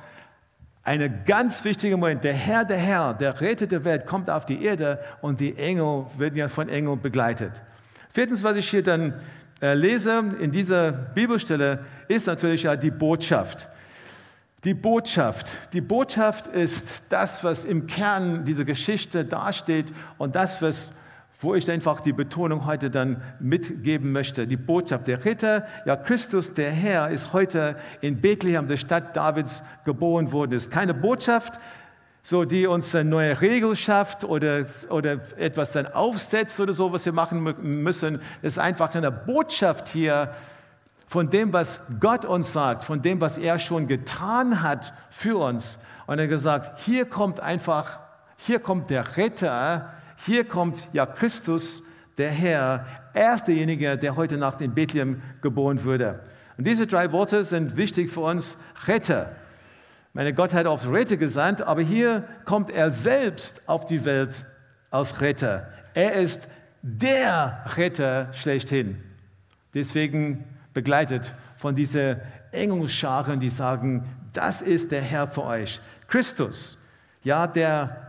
ein 0.84 1.22
ganz 1.26 1.64
wichtiger 1.64 1.96
Moment, 1.96 2.24
der 2.24 2.34
Herr, 2.34 2.64
der 2.64 2.78
Herr, 2.78 3.14
der 3.14 3.40
Retter 3.40 3.66
der 3.66 3.84
Welt, 3.84 4.06
kommt 4.06 4.30
auf 4.30 4.46
die 4.46 4.64
Erde 4.64 4.98
und 5.20 5.40
die 5.40 5.56
Engel 5.56 6.06
werden 6.16 6.36
ja 6.36 6.48
von 6.48 6.68
Engeln 6.68 7.00
begleitet. 7.00 7.62
Viertens, 8.12 8.42
was 8.42 8.56
ich 8.56 8.68
hier 8.68 8.82
dann 8.82 9.14
äh, 9.60 9.74
lese 9.74 10.24
in 10.40 10.50
dieser 10.50 10.92
Bibelstelle, 10.92 11.84
ist 12.08 12.26
natürlich 12.26 12.62
ja 12.62 12.76
die 12.76 12.90
Botschaft. 12.90 13.68
Die 14.64 14.74
Botschaft. 14.74 15.46
Die 15.72 15.80
Botschaft 15.80 16.48
ist 16.48 17.02
das, 17.10 17.44
was 17.44 17.64
im 17.64 17.86
Kern 17.86 18.44
dieser 18.44 18.64
Geschichte 18.64 19.24
dasteht 19.24 19.92
und 20.16 20.34
das, 20.34 20.62
was, 20.62 20.92
wo 21.40 21.54
ich 21.54 21.70
einfach 21.70 22.00
die 22.00 22.12
Betonung 22.12 22.66
heute 22.66 22.90
dann 22.90 23.22
mitgeben 23.38 24.10
möchte. 24.10 24.46
Die 24.46 24.56
Botschaft. 24.56 25.06
Der 25.06 25.24
Ritter, 25.24 25.66
ja 25.84 25.96
Christus, 25.96 26.52
der 26.52 26.72
Herr, 26.72 27.10
ist 27.10 27.32
heute 27.32 27.76
in 28.00 28.20
Bethlehem, 28.20 28.66
der 28.66 28.76
Stadt 28.76 29.16
Davids, 29.16 29.62
geboren 29.84 30.32
worden. 30.32 30.54
Es 30.54 30.66
ist 30.66 30.72
keine 30.72 30.94
Botschaft, 30.94 31.60
so 32.22 32.44
die 32.44 32.66
uns 32.66 32.92
eine 32.94 33.08
neue 33.08 33.40
Regel 33.40 33.76
schafft 33.76 34.24
oder, 34.24 34.64
oder 34.90 35.20
etwas 35.36 35.70
dann 35.72 35.86
aufsetzt 35.86 36.58
oder 36.58 36.72
so, 36.72 36.92
was 36.92 37.06
wir 37.06 37.12
machen 37.12 37.54
müssen. 37.62 38.20
Das 38.42 38.54
ist 38.54 38.58
einfach 38.58 38.94
eine 38.96 39.12
Botschaft 39.12 39.88
hier 39.88 40.34
von 41.06 41.30
dem, 41.30 41.52
was 41.52 41.80
Gott 42.00 42.24
uns 42.24 42.52
sagt, 42.52 42.82
von 42.82 43.00
dem, 43.00 43.20
was 43.20 43.38
er 43.38 43.60
schon 43.60 43.86
getan 43.86 44.60
hat 44.62 44.92
für 45.08 45.38
uns. 45.38 45.78
Und 46.06 46.18
er 46.18 46.26
gesagt, 46.26 46.80
hier 46.84 47.06
kommt 47.06 47.38
einfach, 47.38 48.00
hier 48.36 48.58
kommt 48.58 48.90
der 48.90 49.16
Retter, 49.16 49.94
hier 50.28 50.44
kommt 50.44 50.88
ja 50.92 51.06
Christus, 51.06 51.82
der 52.16 52.30
Herr. 52.30 52.86
Er 53.14 53.36
der 53.96 54.16
heute 54.16 54.36
Nacht 54.36 54.60
in 54.60 54.74
Bethlehem 54.74 55.22
geboren 55.40 55.84
wurde. 55.84 56.20
Und 56.56 56.66
diese 56.66 56.86
drei 56.86 57.10
Worte 57.10 57.42
sind 57.42 57.76
wichtig 57.76 58.10
für 58.10 58.20
uns. 58.20 58.56
Retter. 58.86 59.32
Meine 60.12 60.34
Gott 60.34 60.54
hat 60.54 60.66
auf 60.66 60.86
Retter 60.90 61.16
gesandt, 61.16 61.62
aber 61.62 61.82
hier 61.82 62.24
kommt 62.44 62.70
er 62.70 62.90
selbst 62.90 63.68
auf 63.68 63.86
die 63.86 64.04
Welt 64.04 64.44
als 64.90 65.20
Retter. 65.20 65.68
Er 65.94 66.14
ist 66.14 66.48
der 66.82 67.64
Retter 67.76 68.32
schlechthin. 68.32 69.02
Deswegen 69.74 70.44
begleitet 70.74 71.34
von 71.56 71.74
diesen 71.74 72.20
Engelscharen, 72.52 73.40
die 73.40 73.50
sagen, 73.50 74.04
das 74.32 74.62
ist 74.62 74.92
der 74.92 75.02
Herr 75.02 75.28
für 75.28 75.44
euch. 75.44 75.80
Christus, 76.06 76.78
ja, 77.22 77.46
der, 77.46 78.07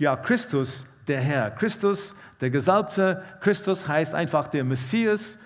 ja, 0.00 0.16
Christus, 0.16 0.86
der 1.08 1.20
Herr. 1.20 1.50
Christus, 1.50 2.16
der 2.40 2.48
Gesalbte. 2.48 3.22
Christus 3.40 3.86
heißt 3.86 4.14
einfach 4.14 4.48
der 4.48 4.64
Messias. 4.64 5.38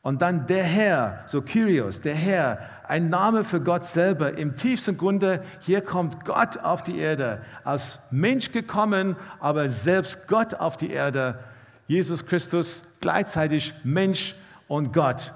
Und 0.00 0.22
dann 0.22 0.46
der 0.46 0.62
Herr, 0.62 1.24
so 1.26 1.42
Kyrios, 1.42 2.00
der 2.00 2.14
Herr, 2.14 2.60
ein 2.86 3.10
Name 3.10 3.42
für 3.42 3.60
Gott 3.60 3.84
selber. 3.84 4.38
Im 4.38 4.54
tiefsten 4.54 4.96
Grunde, 4.96 5.42
hier 5.58 5.80
kommt 5.80 6.24
Gott 6.24 6.58
auf 6.58 6.84
die 6.84 6.98
Erde, 6.98 7.42
als 7.64 7.98
Mensch 8.12 8.52
gekommen, 8.52 9.16
aber 9.40 9.68
selbst 9.68 10.28
Gott 10.28 10.54
auf 10.54 10.76
die 10.76 10.92
Erde. 10.92 11.40
Jesus 11.88 12.24
Christus 12.24 12.84
gleichzeitig 13.00 13.74
Mensch 13.82 14.36
und 14.68 14.92
Gott. 14.92 15.32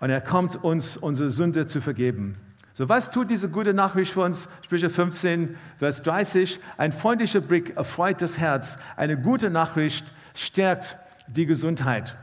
Und 0.00 0.10
er 0.10 0.20
kommt 0.20 0.64
uns 0.64 0.96
unsere 0.96 1.30
Sünde 1.30 1.68
zu 1.68 1.80
vergeben. 1.80 2.36
So, 2.76 2.88
was 2.88 3.08
tut 3.08 3.30
diese 3.30 3.48
gute 3.48 3.72
Nachricht 3.72 4.12
für 4.12 4.22
uns? 4.22 4.48
Sprüche 4.62 4.90
15, 4.90 5.56
Vers 5.78 6.02
30. 6.02 6.58
Ein 6.76 6.90
freundlicher 6.90 7.40
Blick 7.40 7.76
erfreut 7.76 8.20
das 8.20 8.36
Herz. 8.36 8.78
Eine 8.96 9.16
gute 9.16 9.48
Nachricht 9.48 10.04
stärkt 10.34 10.96
die 11.28 11.46
Gesundheit. 11.46 12.16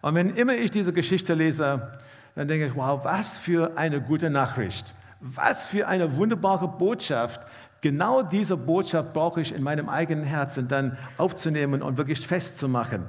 Und 0.00 0.14
wenn 0.14 0.34
immer 0.34 0.54
ich 0.54 0.70
diese 0.70 0.94
Geschichte 0.94 1.34
lese, 1.34 1.92
dann 2.34 2.48
denke 2.48 2.66
ich, 2.66 2.74
wow, 2.74 3.04
was 3.04 3.34
für 3.34 3.76
eine 3.76 4.00
gute 4.00 4.30
Nachricht. 4.30 4.94
Was 5.20 5.66
für 5.66 5.86
eine 5.86 6.16
wunderbare 6.16 6.66
Botschaft. 6.66 7.46
Genau 7.82 8.22
diese 8.22 8.56
Botschaft 8.56 9.12
brauche 9.12 9.42
ich 9.42 9.54
in 9.54 9.62
meinem 9.62 9.90
eigenen 9.90 10.24
Herzen 10.24 10.68
dann 10.68 10.96
aufzunehmen 11.18 11.82
und 11.82 11.98
wirklich 11.98 12.26
festzumachen. 12.26 13.04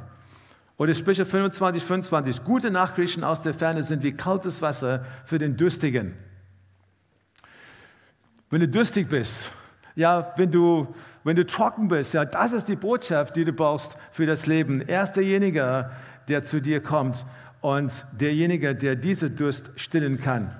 Oder 0.77 0.93
Sprüche 0.95 1.25
25, 1.25 1.83
25. 1.83 2.43
Gute 2.43 2.71
Nachrichten 2.71 3.23
aus 3.23 3.41
der 3.41 3.53
Ferne 3.53 3.83
sind 3.83 4.03
wie 4.03 4.13
kaltes 4.13 4.61
Wasser 4.61 5.05
für 5.25 5.37
den 5.37 5.55
Dürstigen. 5.55 6.13
Wenn 8.49 8.61
du 8.61 8.67
durstig 8.67 9.07
bist, 9.09 9.51
ja, 9.95 10.33
wenn 10.37 10.51
du, 10.51 10.93
wenn 11.23 11.35
du 11.35 11.45
trocken 11.45 11.87
bist, 11.87 12.13
ja, 12.13 12.25
das 12.25 12.53
ist 12.53 12.67
die 12.67 12.75
Botschaft, 12.75 13.35
die 13.35 13.45
du 13.45 13.53
brauchst 13.53 13.97
für 14.11 14.25
das 14.25 14.47
Leben. 14.47 14.81
Er 14.81 15.03
ist 15.03 15.13
derjenige, 15.13 15.91
der 16.27 16.43
zu 16.43 16.59
dir 16.59 16.81
kommt 16.81 17.25
und 17.61 18.05
derjenige, 18.11 18.75
der 18.75 18.95
diese 18.95 19.29
Durst 19.29 19.71
stillen 19.75 20.19
kann. 20.19 20.53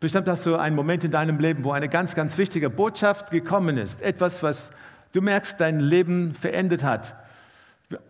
Bestimmt 0.00 0.28
hast 0.28 0.44
du 0.46 0.56
einen 0.56 0.76
Moment 0.76 1.04
in 1.04 1.10
deinem 1.10 1.38
Leben, 1.38 1.64
wo 1.64 1.72
eine 1.72 1.88
ganz, 1.88 2.14
ganz 2.14 2.36
wichtige 2.36 2.68
Botschaft 2.68 3.30
gekommen 3.30 3.78
ist. 3.78 4.02
Etwas, 4.02 4.42
was 4.42 4.72
du 5.12 5.22
merkst, 5.22 5.60
dein 5.60 5.80
Leben 5.80 6.34
verändert 6.34 6.84
hat. 6.84 7.21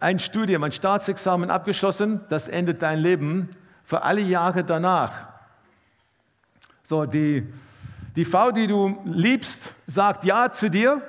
Ein 0.01 0.19
Studium, 0.19 0.63
ein 0.65 0.73
Staatsexamen 0.73 1.51
abgeschlossen, 1.51 2.21
das 2.29 2.49
endet 2.49 2.83
dein 2.83 2.99
Leben 2.99 3.51
für 3.85 4.03
alle 4.03 4.21
Jahre 4.21 4.65
danach. 4.65 5.27
So, 6.83 7.07
die, 7.07 7.47
die 8.17 8.25
Frau, 8.25 8.51
die 8.51 8.67
du 8.67 9.01
liebst, 9.05 9.73
sagt 9.87 10.25
Ja 10.25 10.51
zu 10.51 10.69
dir. 10.69 11.01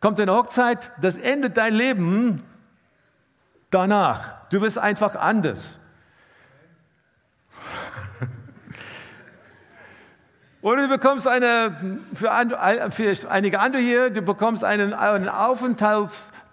Kommt 0.00 0.20
eine 0.20 0.34
Hochzeit, 0.34 0.92
das 1.00 1.16
endet 1.16 1.56
dein 1.56 1.74
Leben 1.74 2.42
danach. 3.70 4.48
Du 4.50 4.60
wirst 4.60 4.78
einfach 4.78 5.14
anders. 5.14 5.80
Oder 10.62 10.82
du 10.82 10.88
bekommst 10.88 11.26
eine, 11.26 12.00
für, 12.12 12.30
einige 12.32 13.60
andere 13.60 13.82
hier, 13.82 14.10
du 14.10 14.22
bekommst 14.22 14.62
einen, 14.64 14.92
einen 14.92 15.28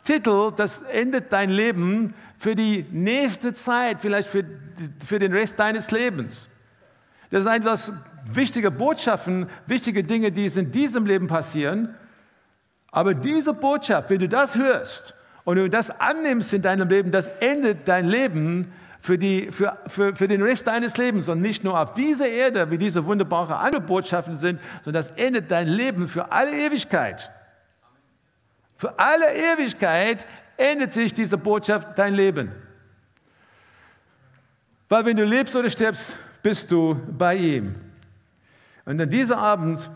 Aufenthaltstitel, 0.04 0.52
das 0.56 0.82
endet 0.92 1.32
dein 1.32 1.50
Leben 1.50 2.14
für 2.38 2.56
die 2.56 2.86
nächste 2.92 3.54
Zeit, 3.54 4.02
vielleicht 4.02 4.28
für, 4.28 4.44
für 5.06 5.20
den 5.20 5.34
Rest 5.34 5.58
deines 5.60 5.92
Lebens. 5.92 6.50
Das 7.32 7.44
sind 7.44 7.54
etwas 7.54 7.94
wichtige 8.32 8.70
Botschaften, 8.70 9.48
wichtige 9.66 10.04
Dinge, 10.04 10.32
die 10.32 10.46
in 10.46 10.72
diesem 10.72 11.06
Leben 11.06 11.28
passieren. 11.28 11.96
Aber 12.92 13.14
diese 13.14 13.54
Botschaft, 13.54 14.10
wenn 14.10 14.20
du 14.20 14.30
das 14.30 14.56
hörst 14.56 15.16
und 15.46 15.56
du 15.56 15.70
das 15.70 15.90
annimmst 15.90 16.54
in 16.54 16.62
deinem 16.62 16.90
Leben, 16.90 17.12
das 17.12 17.28
endet 17.40 17.88
dein 17.88 18.08
Leben 18.08 18.72
für, 19.00 19.18
die, 19.18 19.52
für, 19.52 19.78
für, 19.88 20.16
für 20.16 20.28
den 20.28 20.42
Rest 20.42 20.68
deines 20.68 20.98
Lebens 20.98 21.28
und 21.28 21.42
nicht 21.42 21.64
nur 21.64 21.80
auf 21.80 21.94
dieser 21.94 22.28
Erde, 22.28 22.70
wie 22.72 22.78
diese 22.78 23.06
wunderbaren 23.06 23.56
andere 23.56 23.82
Botschaften 23.82 24.36
sind, 24.36 24.60
sondern 24.82 25.02
das 25.02 25.12
endet 25.18 25.50
dein 25.50 25.68
Leben 25.68 26.08
für 26.08 26.32
alle 26.32 26.52
Ewigkeit. 26.52 27.32
Für 28.78 28.98
alle 29.00 29.34
Ewigkeit 29.34 30.26
endet 30.58 30.94
sich 30.94 31.14
diese 31.14 31.38
Botschaft 31.38 31.98
dein 31.98 32.14
Leben. 32.14 32.52
Weil 34.90 35.06
wenn 35.06 35.18
du 35.18 35.24
lebst 35.24 35.56
oder 35.56 35.70
stirbst, 35.70 36.16
bist 36.42 36.72
du 36.72 36.96
bei 37.18 37.36
ihm. 37.36 37.76
Und 38.86 39.00
an 39.00 39.10
diesem 39.10 39.38
Abend 39.38 39.90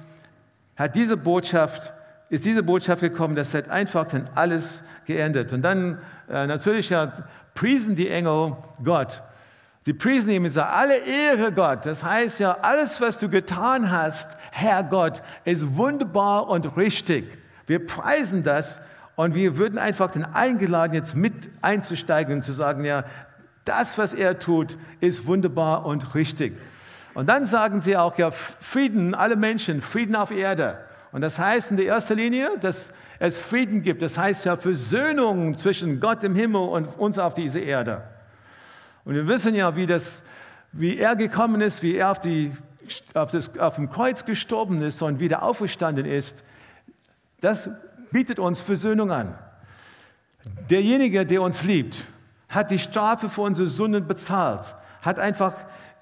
hat 0.75 0.95
diese 0.95 1.17
Botschaft, 1.17 1.93
ist 2.29 2.45
diese 2.45 2.63
Botschaft 2.63 3.01
gekommen, 3.01 3.35
das 3.35 3.53
hat 3.53 3.69
einfach 3.69 4.07
dann 4.07 4.29
alles 4.33 4.83
geändert. 5.05 5.53
Und 5.53 5.61
dann 5.61 6.01
äh, 6.29 6.47
natürlich 6.47 6.89
ja, 6.89 7.11
priesen 7.53 7.95
die 7.95 8.09
Engel 8.09 8.55
Gott. 8.83 9.21
Sie 9.81 9.93
priesen 9.93 10.31
ihm 10.31 10.43
und 10.43 10.49
sagen, 10.49 10.71
alle 10.73 10.97
Ehre 10.97 11.51
Gott. 11.51 11.85
Das 11.85 12.03
heißt 12.03 12.39
ja, 12.39 12.57
alles, 12.61 12.99
was 12.99 13.17
du 13.17 13.29
getan 13.29 13.91
hast, 13.91 14.29
Herr 14.51 14.83
Gott, 14.83 15.21
ist 15.45 15.77
wunderbar 15.77 16.47
und 16.47 16.75
richtig. 16.75 17.37
Wir 17.67 17.85
preisen 17.85 18.43
das 18.43 18.81
und 19.15 19.35
wir 19.35 19.57
würden 19.57 19.77
einfach 19.77 20.11
den 20.11 20.25
eingeladen, 20.25 20.93
jetzt 20.93 21.15
mit 21.15 21.33
einzusteigen 21.61 22.35
und 22.35 22.41
zu 22.41 22.53
sagen, 22.53 22.83
ja, 22.85 23.03
das, 23.65 23.97
was 23.97 24.13
er 24.13 24.39
tut, 24.39 24.77
ist 25.01 25.27
wunderbar 25.27 25.85
und 25.85 26.15
richtig. 26.15 26.57
Und 27.13 27.27
dann 27.27 27.45
sagen 27.45 27.79
sie 27.79 27.97
auch, 27.97 28.17
ja, 28.17 28.31
Frieden, 28.31 29.13
alle 29.13 29.35
Menschen, 29.35 29.81
Frieden 29.81 30.15
auf 30.15 30.31
Erde. 30.31 30.77
Und 31.11 31.21
das 31.21 31.39
heißt 31.39 31.71
in 31.71 31.77
der 31.77 31.87
ersten 31.87 32.15
Linie, 32.15 32.51
dass 32.61 32.91
es 33.19 33.37
Frieden 33.37 33.81
gibt. 33.81 34.01
Das 34.01 34.17
heißt 34.17 34.45
ja 34.45 34.55
Versöhnung 34.55 35.57
zwischen 35.57 35.99
Gott 35.99 36.23
im 36.23 36.35
Himmel 36.35 36.61
und 36.61 36.85
uns 36.99 37.17
auf 37.17 37.33
dieser 37.33 37.61
Erde. 37.61 38.03
Und 39.03 39.15
wir 39.15 39.27
wissen 39.27 39.55
ja, 39.55 39.75
wie, 39.75 39.85
das, 39.85 40.21
wie 40.71 40.97
er 40.97 41.15
gekommen 41.15 41.61
ist, 41.61 41.81
wie 41.81 41.95
er 41.95 42.11
auf, 42.11 42.19
die, 42.19 42.51
auf, 43.13 43.31
das, 43.31 43.57
auf 43.57 43.75
dem 43.75 43.89
Kreuz 43.89 44.25
gestorben 44.25 44.81
ist 44.81 45.01
und 45.01 45.19
wieder 45.19 45.43
auferstanden 45.43 46.05
ist. 46.05 46.43
Das 47.39 47.69
bietet 48.11 48.39
uns 48.39 48.61
Versöhnung 48.61 49.11
an. 49.11 49.37
Derjenige, 50.69 51.25
der 51.25 51.41
uns 51.41 51.63
liebt, 51.63 52.05
hat 52.49 52.71
die 52.71 52.79
Strafe 52.79 53.29
für 53.29 53.41
unsere 53.41 53.67
Sünden 53.67 54.07
bezahlt, 54.07 54.75
hat 55.01 55.19
einfach 55.19 55.53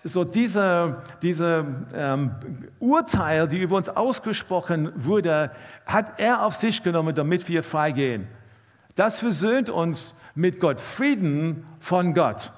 so 0.03 0.23
diese, 0.23 1.01
diese 1.23 1.65
ähm, 1.93 2.31
Urteil, 2.79 3.47
die 3.47 3.59
über 3.59 3.75
uns 3.75 3.89
ausgesprochen 3.89 4.91
wurde, 4.95 5.51
hat 5.85 6.19
er 6.19 6.43
auf 6.45 6.55
sich 6.55 6.83
genommen, 6.83 7.15
damit 7.15 7.47
wir 7.47 7.63
freigehen. 7.63 8.27
Das 8.93 9.19
versöhnt 9.19 9.69
uns 9.69 10.15
mit 10.35 10.59
Gott. 10.59 10.79
Frieden 10.79 11.65
von 11.79 12.13
Gott. 12.13 12.51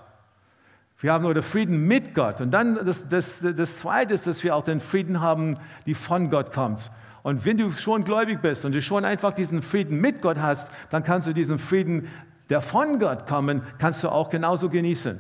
Wir 1.00 1.14
haben 1.14 1.24
nur 1.24 1.42
Frieden 1.42 1.88
mit 1.88 2.14
Gott. 2.14 2.42
Und 2.42 2.52
dann 2.52 2.86
das, 2.86 3.08
das, 3.08 3.40
das 3.40 3.78
Zweite 3.78 4.14
ist, 4.14 4.28
dass 4.28 4.44
wir 4.44 4.56
auch 4.56 4.64
den 4.64 4.82
Frieden 4.82 5.22
haben, 5.22 5.58
die 5.86 5.94
von 5.94 6.30
Gott 6.30 6.52
kommt. 6.52 6.92
Und 7.28 7.44
wenn 7.44 7.58
du 7.58 7.72
schon 7.72 8.06
gläubig 8.06 8.42
bist 8.42 8.64
und 8.64 8.72
du 8.72 8.82
schon 8.82 9.04
einfach 9.04 9.34
diesen 9.34 9.62
Frieden 9.62 10.00
mit 10.00 10.22
Gott 10.22 10.38
hast, 10.38 10.72
dann 10.92 11.04
kannst 11.04 11.28
du 11.28 11.34
diesen 11.34 11.60
Frieden, 11.60 12.08
der 12.50 12.62
von 12.62 13.00
Gott 13.00 13.28
kommen, 13.28 13.64
kannst 13.80 14.02
du 14.06 14.08
auch 14.08 14.30
genauso 14.30 14.70
genießen. 14.70 15.20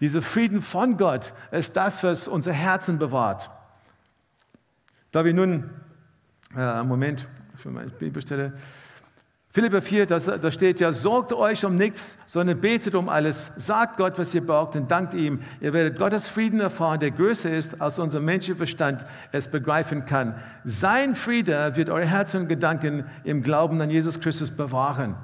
Dieser 0.00 0.20
Frieden 0.20 0.60
von 0.60 0.98
Gott 0.98 1.32
ist 1.50 1.78
das, 1.78 2.04
was 2.04 2.28
unser 2.28 2.52
Herzen 2.52 2.98
bewahrt. 2.98 3.48
Da 5.10 5.24
wir 5.24 5.32
nun, 5.32 5.70
äh, 6.54 6.82
Moment, 6.82 7.26
für 7.54 7.70
meine 7.70 7.88
Bibelstelle, 7.88 8.52
Philipper 9.50 9.80
4, 9.80 10.04
da 10.06 10.50
steht 10.50 10.78
ja, 10.78 10.92
sorgt 10.92 11.32
euch 11.32 11.64
um 11.64 11.74
nichts, 11.74 12.18
sondern 12.26 12.60
betet 12.60 12.94
um 12.94 13.08
alles. 13.08 13.50
Sagt 13.56 13.96
Gott, 13.96 14.18
was 14.18 14.34
ihr 14.34 14.46
braucht 14.46 14.76
und 14.76 14.90
dankt 14.90 15.14
ihm. 15.14 15.40
Ihr 15.62 15.72
werdet 15.72 15.98
Gottes 15.98 16.28
Frieden 16.28 16.60
erfahren, 16.60 17.00
der 17.00 17.10
größer 17.12 17.50
ist, 17.50 17.80
als 17.80 17.98
unser 17.98 18.20
menschlicher 18.20 18.58
Verstand 18.58 19.06
es 19.32 19.48
begreifen 19.48 20.04
kann. 20.04 20.34
Sein 20.64 21.14
Friede 21.14 21.76
wird 21.76 21.88
eure 21.88 22.04
Herzen 22.04 22.42
und 22.42 22.48
Gedanken 22.48 23.06
im 23.24 23.42
Glauben 23.42 23.80
an 23.80 23.88
Jesus 23.88 24.20
Christus 24.20 24.50
bewahren. 24.50 25.16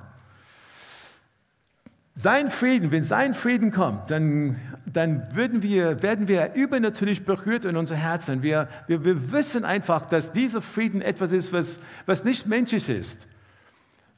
Sein 2.14 2.50
Frieden, 2.50 2.92
wenn 2.92 3.02
sein 3.02 3.34
Frieden 3.34 3.72
kommt, 3.72 4.10
dann, 4.10 4.56
dann 4.86 5.28
würden 5.34 5.62
wir, 5.62 6.02
werden 6.02 6.28
wir 6.28 6.54
übernatürlich 6.54 7.26
berührt 7.26 7.66
in 7.66 7.76
unser 7.76 7.96
Herzen. 7.96 8.42
Wir, 8.42 8.68
wir, 8.86 9.04
wir 9.04 9.32
wissen 9.32 9.66
einfach, 9.66 10.06
dass 10.06 10.32
dieser 10.32 10.62
Frieden 10.62 11.02
etwas 11.02 11.32
ist, 11.32 11.52
was, 11.52 11.80
was 12.06 12.24
nicht 12.24 12.46
menschlich 12.46 12.88
ist. 12.88 13.28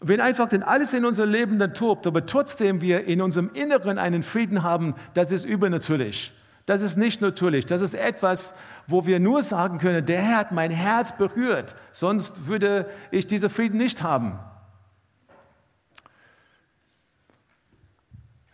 Wenn 0.00 0.20
einfach 0.20 0.48
denn 0.48 0.62
alles 0.62 0.92
in 0.92 1.04
unserem 1.04 1.30
Leben 1.30 1.58
dann 1.58 1.74
tobt, 1.74 2.06
aber 2.06 2.26
trotzdem 2.26 2.80
wir 2.80 3.04
in 3.04 3.22
unserem 3.22 3.50
Inneren 3.54 3.98
einen 3.98 4.22
Frieden 4.22 4.62
haben, 4.62 4.94
das 5.14 5.32
ist 5.32 5.44
übernatürlich. 5.44 6.32
Das 6.66 6.82
ist 6.82 6.96
nicht 6.96 7.20
natürlich. 7.20 7.64
Das 7.64 7.80
ist 7.80 7.94
etwas, 7.94 8.54
wo 8.86 9.06
wir 9.06 9.20
nur 9.20 9.42
sagen 9.42 9.78
können, 9.78 10.04
der 10.04 10.20
Herr 10.20 10.38
hat 10.38 10.52
mein 10.52 10.72
Herz 10.72 11.16
berührt. 11.16 11.76
Sonst 11.92 12.46
würde 12.46 12.90
ich 13.10 13.26
diesen 13.26 13.48
Frieden 13.48 13.78
nicht 13.78 14.02
haben. 14.02 14.38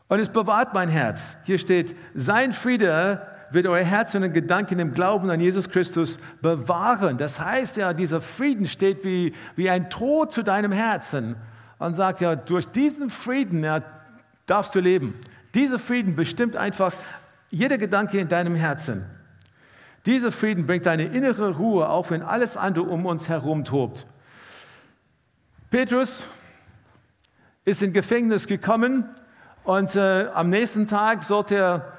Und 0.08 0.20
es 0.20 0.28
bewahrt 0.28 0.74
mein 0.74 0.90
Herz. 0.90 1.38
Hier 1.44 1.58
steht, 1.58 1.96
sein 2.14 2.52
Friede 2.52 3.26
wird 3.52 3.66
euer 3.66 3.84
Herz 3.84 4.14
und 4.14 4.32
Gedanken 4.32 4.78
im 4.78 4.94
Glauben 4.94 5.30
an 5.30 5.40
Jesus 5.40 5.68
Christus 5.68 6.18
bewahren. 6.40 7.18
Das 7.18 7.40
heißt 7.40 7.76
ja, 7.76 7.92
dieser 7.92 8.20
Frieden 8.20 8.66
steht 8.66 9.04
wie, 9.04 9.34
wie 9.56 9.70
ein 9.70 9.90
Tod 9.90 10.32
zu 10.32 10.42
deinem 10.42 10.72
Herzen 10.72 11.36
und 11.78 11.94
sagt 11.94 12.20
ja, 12.20 12.36
durch 12.36 12.68
diesen 12.68 13.10
Frieden 13.10 13.64
ja, 13.64 13.82
darfst 14.46 14.74
du 14.74 14.80
leben. 14.80 15.14
Dieser 15.54 15.78
Frieden 15.78 16.16
bestimmt 16.16 16.56
einfach 16.56 16.92
jeder 17.50 17.78
Gedanke 17.78 18.18
in 18.18 18.28
deinem 18.28 18.54
Herzen. 18.54 19.04
Dieser 20.06 20.32
Frieden 20.32 20.66
bringt 20.66 20.86
deine 20.86 21.04
innere 21.04 21.56
Ruhe, 21.56 21.88
auch 21.88 22.10
wenn 22.10 22.22
alles 22.22 22.56
andere 22.56 22.86
um 22.86 23.06
uns 23.06 23.28
herum 23.28 23.64
tobt. 23.64 24.06
Petrus 25.70 26.24
ist 27.64 27.82
in 27.82 27.92
Gefängnis 27.92 28.46
gekommen 28.46 29.04
und 29.64 29.94
äh, 29.94 30.26
am 30.34 30.50
nächsten 30.50 30.86
Tag 30.86 31.22
sollte 31.22 31.54
er 31.54 31.92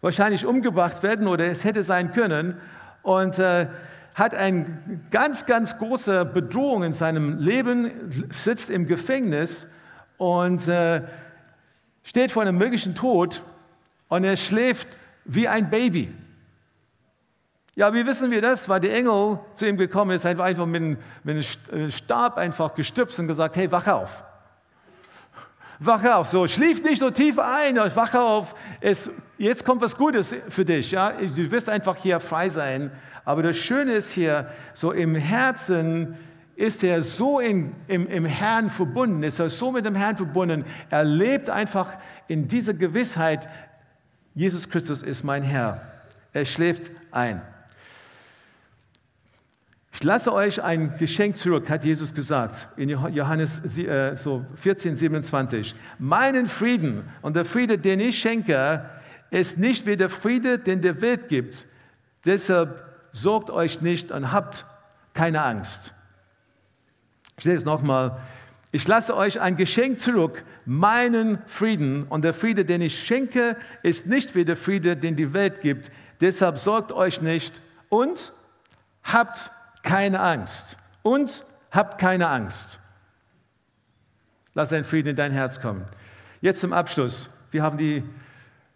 wahrscheinlich 0.00 0.46
umgebracht 0.46 1.02
werden 1.02 1.26
oder 1.26 1.46
es 1.46 1.64
hätte 1.64 1.82
sein 1.82 2.12
können. 2.12 2.60
Und 3.02 3.38
äh, 3.38 3.68
hat 4.14 4.34
eine 4.34 5.00
ganz, 5.10 5.44
ganz 5.44 5.76
große 5.76 6.24
Bedrohung 6.24 6.82
in 6.82 6.94
seinem 6.94 7.38
Leben, 7.38 8.26
sitzt 8.30 8.70
im 8.70 8.86
Gefängnis 8.86 9.70
und 10.16 10.66
äh, 10.68 11.02
steht 12.02 12.32
vor 12.32 12.42
einem 12.42 12.56
möglichen 12.56 12.94
Tod 12.94 13.42
und 14.08 14.24
er 14.24 14.36
schläft 14.38 14.96
wie 15.26 15.48
ein 15.48 15.68
Baby. 15.68 16.14
Ja, 17.74 17.92
wie 17.92 18.06
wissen 18.06 18.30
wir 18.30 18.40
das? 18.40 18.70
Weil 18.70 18.80
der 18.80 18.94
Engel 18.96 19.38
zu 19.54 19.68
ihm 19.68 19.76
gekommen 19.76 20.12
ist, 20.12 20.24
einfach 20.24 20.64
mit 20.64 20.96
einem, 21.26 21.42
Stab 21.90 22.38
einfach 22.38 22.74
gestüpft 22.74 23.18
und 23.18 23.26
gesagt, 23.26 23.56
hey, 23.56 23.70
wach 23.70 23.86
auf. 23.86 24.24
Wache 25.78 26.16
auf, 26.16 26.26
so 26.26 26.48
schlief 26.48 26.82
nicht 26.82 27.00
so 27.00 27.10
tief 27.10 27.38
ein, 27.38 27.76
wache 27.76 28.18
auf, 28.18 28.54
es, 28.80 29.10
jetzt 29.38 29.64
kommt 29.64 29.82
was 29.82 29.96
Gutes 29.96 30.34
für 30.48 30.64
dich. 30.64 30.90
Ja? 30.90 31.12
Du 31.12 31.50
wirst 31.50 31.68
einfach 31.68 31.96
hier 31.96 32.20
frei 32.20 32.48
sein. 32.48 32.90
Aber 33.24 33.42
das 33.42 33.56
Schöne 33.56 33.92
ist 33.92 34.10
hier, 34.10 34.50
so 34.72 34.92
im 34.92 35.14
Herzen 35.14 36.16
ist 36.54 36.82
er 36.82 37.02
so 37.02 37.38
in, 37.38 37.74
im, 37.86 38.06
im 38.08 38.24
Herrn 38.24 38.70
verbunden, 38.70 39.22
ist 39.22 39.40
er 39.40 39.48
so 39.48 39.72
mit 39.72 39.84
dem 39.84 39.94
Herrn 39.94 40.16
verbunden. 40.16 40.64
Er 40.88 41.04
lebt 41.04 41.50
einfach 41.50 41.98
in 42.28 42.48
dieser 42.48 42.72
Gewissheit, 42.72 43.48
Jesus 44.34 44.68
Christus 44.68 45.02
ist 45.02 45.22
mein 45.22 45.42
Herr. 45.42 45.80
Er 46.32 46.44
schläft 46.44 46.90
ein. 47.10 47.42
Ich 49.92 50.04
lasse 50.04 50.32
euch 50.32 50.62
ein 50.62 50.98
Geschenk 50.98 51.38
zurück, 51.38 51.70
hat 51.70 51.84
Jesus 51.84 52.12
gesagt 52.12 52.68
in 52.76 52.90
Johannes 52.90 53.78
äh, 53.78 54.14
so 54.14 54.44
14, 54.56 54.94
27. 54.94 55.74
Meinen 55.98 56.46
Frieden 56.46 57.04
und 57.22 57.34
der 57.34 57.46
Friede, 57.46 57.78
den 57.78 58.00
ich 58.00 58.18
schenke, 58.18 58.84
ist 59.30 59.58
nicht 59.58 59.86
wie 59.86 59.96
der 59.96 60.10
Friede, 60.10 60.58
den 60.58 60.82
der 60.82 61.00
Welt 61.00 61.28
gibt. 61.28 61.66
Deshalb 62.24 62.84
sorgt 63.12 63.50
euch 63.50 63.80
nicht 63.80 64.10
und 64.10 64.32
habt 64.32 64.64
keine 65.14 65.42
Angst. 65.42 65.92
Ich 67.38 67.44
lese 67.44 67.66
nochmal 67.66 68.20
ich 68.76 68.86
lasse 68.86 69.16
euch 69.16 69.40
ein 69.40 69.56
Geschenk 69.56 70.00
zurück, 70.00 70.44
meinen 70.66 71.38
Frieden. 71.46 72.02
Und 72.04 72.24
der 72.24 72.34
Friede, 72.34 72.66
den 72.66 72.82
ich 72.82 73.02
schenke, 73.02 73.56
ist 73.82 74.06
nicht 74.06 74.34
wie 74.34 74.44
der 74.44 74.56
Friede, 74.56 74.98
den 74.98 75.16
die 75.16 75.32
Welt 75.32 75.62
gibt. 75.62 75.90
Deshalb 76.20 76.58
sorgt 76.58 76.92
euch 76.92 77.22
nicht 77.22 77.62
und 77.88 78.32
habt 79.02 79.50
keine 79.82 80.20
Angst. 80.20 80.76
Und 81.02 81.42
habt 81.70 81.98
keine 81.98 82.28
Angst. 82.28 82.78
Lass 84.52 84.74
ein 84.74 84.84
Frieden 84.84 85.08
in 85.08 85.16
dein 85.16 85.32
Herz 85.32 85.60
kommen. 85.62 85.86
Jetzt 86.42 86.60
zum 86.60 86.74
Abschluss. 86.74 87.30
Wie 87.52 87.62
haben 87.62 87.78
die 87.78 88.02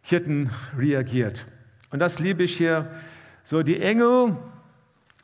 Hirten 0.02 0.50
reagiert? 0.78 1.46
Und 1.90 1.98
das 1.98 2.18
liebe 2.18 2.42
ich 2.42 2.56
hier. 2.56 2.90
So, 3.44 3.62
die 3.62 3.80
Engel 3.80 4.36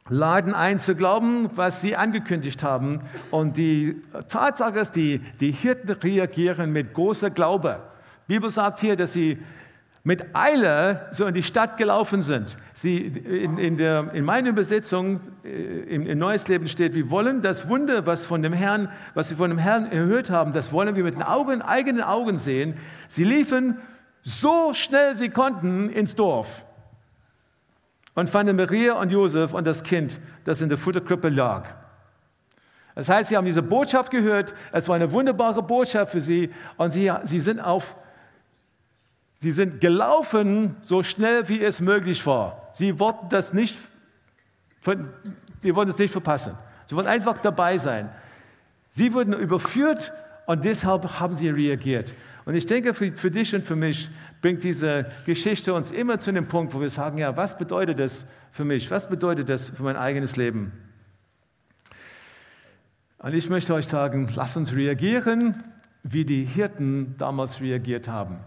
laden 0.08 0.54
ein 0.54 0.78
zu 0.78 0.94
glauben, 0.94 1.50
was 1.54 1.80
sie 1.80 1.96
angekündigt 1.96 2.62
haben. 2.62 3.00
Und 3.30 3.56
die 3.56 4.02
Tatsache 4.28 4.78
ist, 4.78 4.92
die, 4.92 5.20
die 5.40 5.50
Hirten 5.50 5.90
reagieren 5.90 6.72
mit 6.72 6.94
großer 6.94 7.30
Glaube. 7.30 7.80
Die 8.28 8.34
Bibel 8.34 8.50
sagt 8.50 8.80
hier, 8.80 8.96
dass 8.96 9.12
sie 9.12 9.38
mit 10.06 10.36
Eile 10.36 11.08
so 11.10 11.26
in 11.26 11.34
die 11.34 11.42
Stadt 11.42 11.78
gelaufen 11.78 12.22
sind. 12.22 12.56
Sie, 12.72 12.96
in, 12.96 13.58
in, 13.58 13.76
der, 13.76 14.14
in 14.14 14.24
meiner 14.24 14.50
Übersetzung 14.50 15.20
äh, 15.44 15.48
im, 15.48 16.16
Neues 16.16 16.46
Leben 16.46 16.68
steht, 16.68 16.94
wir 16.94 17.10
wollen 17.10 17.42
das 17.42 17.68
Wunder, 17.68 18.06
was, 18.06 18.24
von 18.24 18.40
dem 18.40 18.52
Herrn, 18.52 18.88
was 19.14 19.30
wir 19.30 19.36
von 19.36 19.50
dem 19.50 19.58
Herrn 19.58 19.90
erhört 19.90 20.30
haben, 20.30 20.52
das 20.52 20.72
wollen 20.72 20.94
wir 20.94 21.02
mit 21.02 21.16
den 21.16 21.24
Augen, 21.24 21.60
eigenen 21.60 22.02
Augen 22.02 22.38
sehen. 22.38 22.74
Sie 23.08 23.24
liefen 23.24 23.78
so 24.28 24.74
schnell 24.74 25.14
sie 25.14 25.28
konnten 25.28 25.88
ins 25.88 26.16
Dorf 26.16 26.64
und 28.14 28.28
fanden 28.28 28.56
Maria 28.56 28.94
und 28.94 29.12
Josef 29.12 29.52
und 29.52 29.64
das 29.64 29.84
Kind, 29.84 30.18
das 30.44 30.60
in 30.60 30.68
der 30.68 30.78
Futterkrippe 30.78 31.28
lag. 31.28 31.68
Das 32.96 33.08
heißt, 33.08 33.28
sie 33.28 33.36
haben 33.36 33.44
diese 33.44 33.62
Botschaft 33.62 34.10
gehört, 34.10 34.52
es 34.72 34.88
war 34.88 34.96
eine 34.96 35.12
wunderbare 35.12 35.62
Botschaft 35.62 36.10
für 36.10 36.20
sie 36.20 36.50
und 36.76 36.90
sie, 36.90 37.12
sie 37.24 37.40
sind 37.40 37.60
auf 37.60 37.96
Sie 39.38 39.50
sind 39.50 39.82
gelaufen 39.82 40.76
so 40.80 41.02
schnell, 41.02 41.46
wie 41.48 41.62
es 41.62 41.80
möglich 41.80 42.26
war. 42.26 42.70
Sie 42.72 42.98
wollten 42.98 43.28
das 43.28 43.52
nicht, 43.52 43.78
sie 45.58 45.76
wollten 45.76 45.90
es 45.90 45.98
nicht 45.98 46.10
verpassen. 46.10 46.54
Sie 46.86 46.96
wollten 46.96 47.08
einfach 47.08 47.36
dabei 47.38 47.76
sein. 47.76 48.08
Sie 48.88 49.12
wurden 49.12 49.34
überführt 49.34 50.14
und 50.46 50.64
deshalb 50.64 51.20
haben 51.20 51.34
sie 51.34 51.50
reagiert. 51.50 52.14
Und 52.46 52.54
ich 52.54 52.64
denke, 52.64 52.94
für, 52.94 53.12
für 53.12 53.30
dich 53.30 53.54
und 53.56 53.64
für 53.64 53.74
mich 53.74 54.08
bringt 54.40 54.62
diese 54.62 55.06
Geschichte 55.26 55.74
uns 55.74 55.90
immer 55.90 56.20
zu 56.20 56.32
dem 56.32 56.46
Punkt, 56.46 56.72
wo 56.72 56.80
wir 56.80 56.88
sagen, 56.88 57.18
ja, 57.18 57.36
was 57.36 57.58
bedeutet 57.58 57.98
das 57.98 58.26
für 58.52 58.64
mich? 58.64 58.88
Was 58.88 59.08
bedeutet 59.08 59.48
das 59.48 59.70
für 59.70 59.82
mein 59.82 59.96
eigenes 59.96 60.36
Leben? 60.36 60.70
Und 63.18 63.34
ich 63.34 63.50
möchte 63.50 63.74
euch 63.74 63.88
sagen, 63.88 64.28
lasst 64.36 64.56
uns 64.56 64.72
reagieren, 64.72 65.64
wie 66.04 66.24
die 66.24 66.44
Hirten 66.44 67.16
damals 67.18 67.60
reagiert 67.60 68.06
haben. 68.06 68.38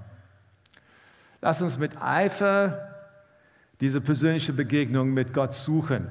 Lass 1.42 1.62
uns 1.62 1.78
mit 1.78 2.02
Eifer 2.02 2.88
diese 3.82 4.00
persönliche 4.00 4.54
Begegnung 4.54 5.14
mit 5.14 5.34
Gott 5.34 5.54
suchen. 5.54 6.08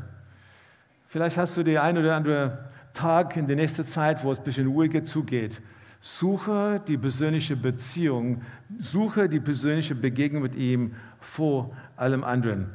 Vielleicht 1.07 1.38
hast 1.38 1.57
du 1.57 1.62
den 1.62 1.79
ein 1.79 1.96
oder 1.96 2.14
andere 2.16 2.68
Tag 2.92 3.35
in 3.38 3.46
der 3.46 3.57
nächsten 3.57 3.87
Zeit, 3.87 4.22
wo 4.24 4.31
es 4.31 4.38
ein 4.38 4.44
bisschen 4.44 4.66
ruhiger 4.66 5.03
zugeht. 5.05 5.62
Suche 6.00 6.80
die 6.87 6.96
persönliche 6.96 7.56
Beziehung, 7.56 8.42
suche 8.78 9.28
die 9.28 9.40
persönliche 9.40 9.94
Begegnung 9.94 10.42
mit 10.42 10.54
ihm 10.54 10.94
vor 11.20 11.76
allem 11.96 12.22
anderen. 12.22 12.70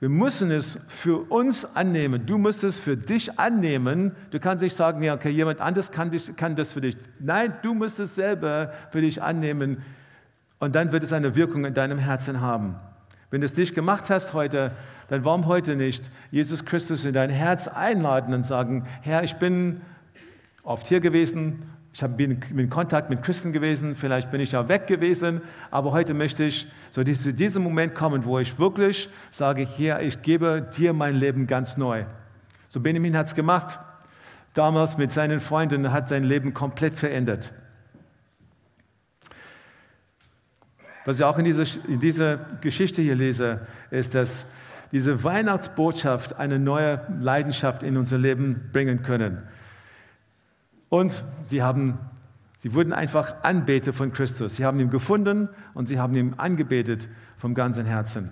Wir 0.00 0.08
müssen 0.08 0.52
es 0.52 0.78
für 0.86 1.28
uns 1.28 1.64
annehmen. 1.76 2.24
Du 2.24 2.38
musst 2.38 2.62
es 2.62 2.78
für 2.78 2.96
dich 2.96 3.36
annehmen. 3.38 4.12
Du 4.30 4.38
kannst 4.38 4.62
nicht 4.62 4.76
sagen, 4.76 5.02
ja, 5.02 5.14
okay, 5.14 5.30
jemand 5.30 5.60
anderes 5.60 5.90
kann, 5.90 6.12
dich, 6.12 6.36
kann 6.36 6.54
das 6.54 6.72
für 6.72 6.80
dich. 6.80 6.96
Nein, 7.18 7.54
du 7.62 7.74
musst 7.74 7.98
es 7.98 8.14
selber 8.14 8.72
für 8.92 9.00
dich 9.00 9.20
annehmen. 9.20 9.82
Und 10.60 10.76
dann 10.76 10.92
wird 10.92 11.02
es 11.02 11.12
eine 11.12 11.34
Wirkung 11.34 11.64
in 11.64 11.74
deinem 11.74 11.98
Herzen 11.98 12.40
haben. 12.40 12.76
Wenn 13.30 13.40
du 13.40 13.46
es 13.46 13.56
nicht 13.56 13.74
gemacht 13.74 14.08
hast 14.08 14.34
heute, 14.34 14.70
dann 15.08 15.24
warum 15.24 15.46
heute 15.46 15.74
nicht 15.74 16.10
Jesus 16.30 16.64
Christus 16.64 17.04
in 17.04 17.12
dein 17.12 17.30
Herz 17.30 17.66
einladen 17.66 18.32
und 18.32 18.44
sagen, 18.44 18.86
Herr, 19.02 19.24
ich 19.24 19.34
bin 19.36 19.80
oft 20.62 20.86
hier 20.86 21.00
gewesen, 21.00 21.64
ich 21.92 22.00
bin 22.00 22.40
in 22.56 22.70
Kontakt 22.70 23.10
mit 23.10 23.22
Christen 23.22 23.52
gewesen, 23.52 23.94
vielleicht 23.94 24.30
bin 24.30 24.40
ich 24.40 24.52
ja 24.52 24.68
weg 24.68 24.86
gewesen, 24.86 25.40
aber 25.70 25.92
heute 25.92 26.14
möchte 26.14 26.44
ich 26.44 26.68
so 26.90 27.02
zu 27.02 27.34
diesem 27.34 27.62
Moment 27.62 27.94
kommen, 27.94 28.24
wo 28.24 28.38
ich 28.38 28.58
wirklich 28.58 29.08
sage, 29.30 29.66
Herr, 29.66 30.02
ich 30.02 30.22
gebe 30.22 30.68
dir 30.76 30.92
mein 30.92 31.16
Leben 31.16 31.46
ganz 31.46 31.76
neu. 31.76 32.04
So 32.68 32.80
Benjamin 32.80 33.16
hat 33.16 33.26
es 33.26 33.34
gemacht, 33.34 33.78
damals 34.54 34.98
mit 34.98 35.10
seinen 35.10 35.40
Freunden, 35.40 35.90
hat 35.92 36.08
sein 36.08 36.24
Leben 36.24 36.54
komplett 36.54 36.94
verändert. 36.94 37.52
Was 41.04 41.18
ich 41.18 41.24
auch 41.24 41.38
in 41.38 41.46
dieser, 41.46 41.64
in 41.88 42.00
dieser 42.00 42.36
Geschichte 42.60 43.00
hier 43.00 43.14
lese, 43.14 43.66
ist, 43.90 44.14
dass 44.14 44.46
diese 44.92 45.24
Weihnachtsbotschaft 45.24 46.36
eine 46.36 46.58
neue 46.58 47.00
Leidenschaft 47.18 47.82
in 47.82 47.96
unser 47.96 48.18
Leben 48.18 48.68
bringen 48.72 49.02
können. 49.02 49.42
Und 50.88 51.24
sie, 51.40 51.62
haben, 51.62 51.98
sie 52.56 52.74
wurden 52.74 52.92
einfach 52.92 53.42
Anbeter 53.42 53.92
von 53.92 54.12
Christus. 54.12 54.56
Sie 54.56 54.64
haben 54.64 54.80
ihn 54.80 54.90
gefunden 54.90 55.48
und 55.74 55.86
sie 55.86 55.98
haben 55.98 56.14
ihn 56.14 56.34
angebetet 56.38 57.08
vom 57.36 57.54
ganzen 57.54 57.86
Herzen. 57.86 58.30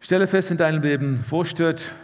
Stelle 0.00 0.26
fest 0.26 0.50
in 0.50 0.56
deinem 0.56 0.82
Leben, 0.82 1.22
wo 1.28 1.44
stört, 1.44 1.94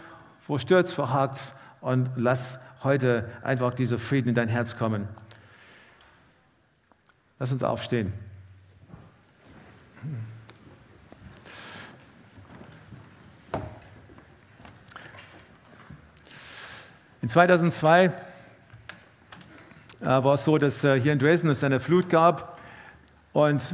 wo 0.47 0.57
stört's, 0.57 0.97
wo 0.97 1.09
hakt's 1.09 1.55
und 1.81 2.11
lass 2.15 2.59
heute 2.83 3.29
einfach 3.43 3.73
dieser 3.73 3.97
Frieden 3.97 4.29
in 4.29 4.35
dein 4.35 4.49
Herz 4.49 4.77
kommen. 4.77 5.07
Lass 7.39 7.51
uns 7.51 7.63
aufstehen. 7.63 8.13
In 17.19 17.29
2002 17.29 18.05
äh, 18.05 18.11
war 20.05 20.35
es 20.35 20.43
so, 20.43 20.59
dass 20.59 20.83
äh, 20.83 20.99
hier 20.99 21.13
in 21.13 21.17
Dresden 21.17 21.49
es 21.49 21.63
eine 21.63 21.79
Flut 21.79 22.09
gab 22.09 22.59
und 23.33 23.73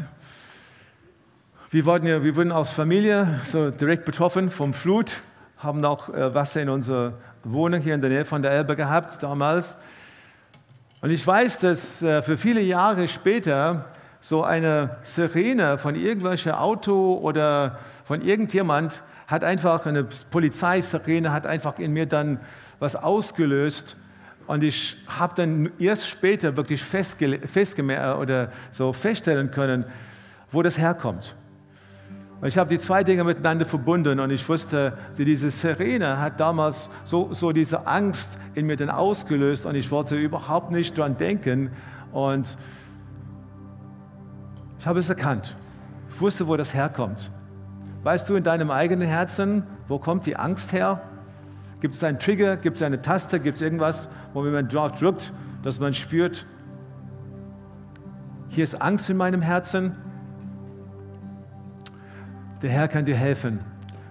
wir 1.70 1.86
wurden, 1.86 2.08
ja, 2.08 2.24
wir 2.24 2.38
wurden 2.38 2.54
als 2.54 2.70
Familie 2.70 3.42
so 3.44 3.70
direkt 3.70 4.06
betroffen 4.06 4.50
vom 4.50 4.74
Flut, 4.74 5.24
haben 5.58 5.84
auch 5.84 6.08
äh, 6.08 6.34
Wasser 6.34 6.62
in 6.62 6.70
unserer 6.70 7.16
Wohnung 7.44 7.82
hier 7.82 7.96
in 7.96 8.00
der 8.00 8.12
Nähe 8.12 8.24
von 8.24 8.42
der 8.42 8.52
Elbe 8.52 8.78
gehabt 8.78 9.22
damals. 9.22 9.78
Und 11.02 11.10
ich 11.10 11.28
weiß, 11.28 11.60
dass 11.60 12.02
äh, 12.02 12.22
für 12.22 12.38
viele 12.38 12.62
Jahre 12.62 13.10
später 13.10 13.88
so 14.22 14.46
eine 14.46 14.96
Sirene 15.04 15.78
von 15.78 15.96
irgendwelchem 15.96 16.54
Auto 16.54 17.18
oder 17.22 17.78
von 18.06 18.22
irgendjemand 18.22 19.04
hat 19.28 19.44
einfach, 19.44 19.86
eine 19.86 20.04
Polizeisirene 20.04 21.32
hat 21.32 21.48
einfach 21.48 21.80
in 21.80 21.94
mir 21.94 22.06
dann 22.06 22.40
was 22.80 22.96
ausgelöst. 22.96 23.98
Und 24.48 24.64
ich 24.64 24.98
habe 25.08 25.34
dann 25.36 25.72
erst 25.80 26.10
später 26.10 26.58
wirklich 26.58 26.84
festgemerkt 26.84 28.20
oder 28.20 28.52
so 28.72 28.92
feststellen 28.92 29.52
können, 29.52 29.86
wo 30.52 30.62
das 30.62 30.78
herkommt. 30.78 31.36
Und 32.42 32.50
ich 32.50 32.58
habe 32.58 32.70
die 32.70 32.78
zwei 32.78 33.06
Dinge 33.06 33.24
miteinander 33.24 33.66
verbunden 33.66 34.20
und 34.20 34.30
ich 34.30 34.48
wusste, 34.50 34.98
diese 35.18 35.50
Sirene 35.50 36.20
hat 36.20 36.42
damals 36.42 36.90
so, 37.06 37.32
so 37.32 37.54
diese 37.54 37.88
Angst 37.88 38.38
in 38.54 38.66
mir 38.66 38.76
dann 38.76 38.90
ausgelöst 38.90 39.66
und 39.66 39.76
ich 39.76 39.90
wollte 39.92 40.18
überhaupt 40.18 40.70
nicht 40.70 40.98
daran 40.98 41.16
denken. 41.16 41.72
Und 42.12 42.58
ich 44.78 44.86
habe 44.86 45.00
es 45.00 45.08
erkannt. 45.08 45.56
Ich 46.10 46.20
wusste, 46.20 46.46
wo 46.46 46.58
das 46.58 46.74
herkommt. 46.74 47.32
Weißt 48.04 48.28
du 48.28 48.36
in 48.36 48.44
deinem 48.44 48.70
eigenen 48.70 49.08
Herzen, 49.08 49.64
wo 49.88 49.98
kommt 49.98 50.26
die 50.26 50.36
Angst 50.36 50.74
her? 50.74 51.02
Gibt 51.80 51.96
es 51.96 52.04
einen 52.04 52.20
Trigger? 52.20 52.58
Gibt 52.58 52.78
es 52.78 52.84
eine 52.84 53.02
Taste? 53.02 53.40
Gibt 53.40 53.58
es 53.58 53.62
irgendwas, 53.62 54.10
wo 54.34 54.42
man 54.42 54.68
drauf 54.68 54.94
drückt, 54.94 55.32
dass 55.64 55.80
man 55.80 55.94
spürt, 55.94 56.46
hier 58.50 58.64
ist 58.64 58.80
Angst 58.82 59.10
in 59.10 59.18
meinem 59.18 59.42
Herzen? 59.42 59.96
Der 62.62 62.70
Herr 62.70 62.88
kann 62.88 63.04
dir 63.04 63.16
helfen. 63.16 63.60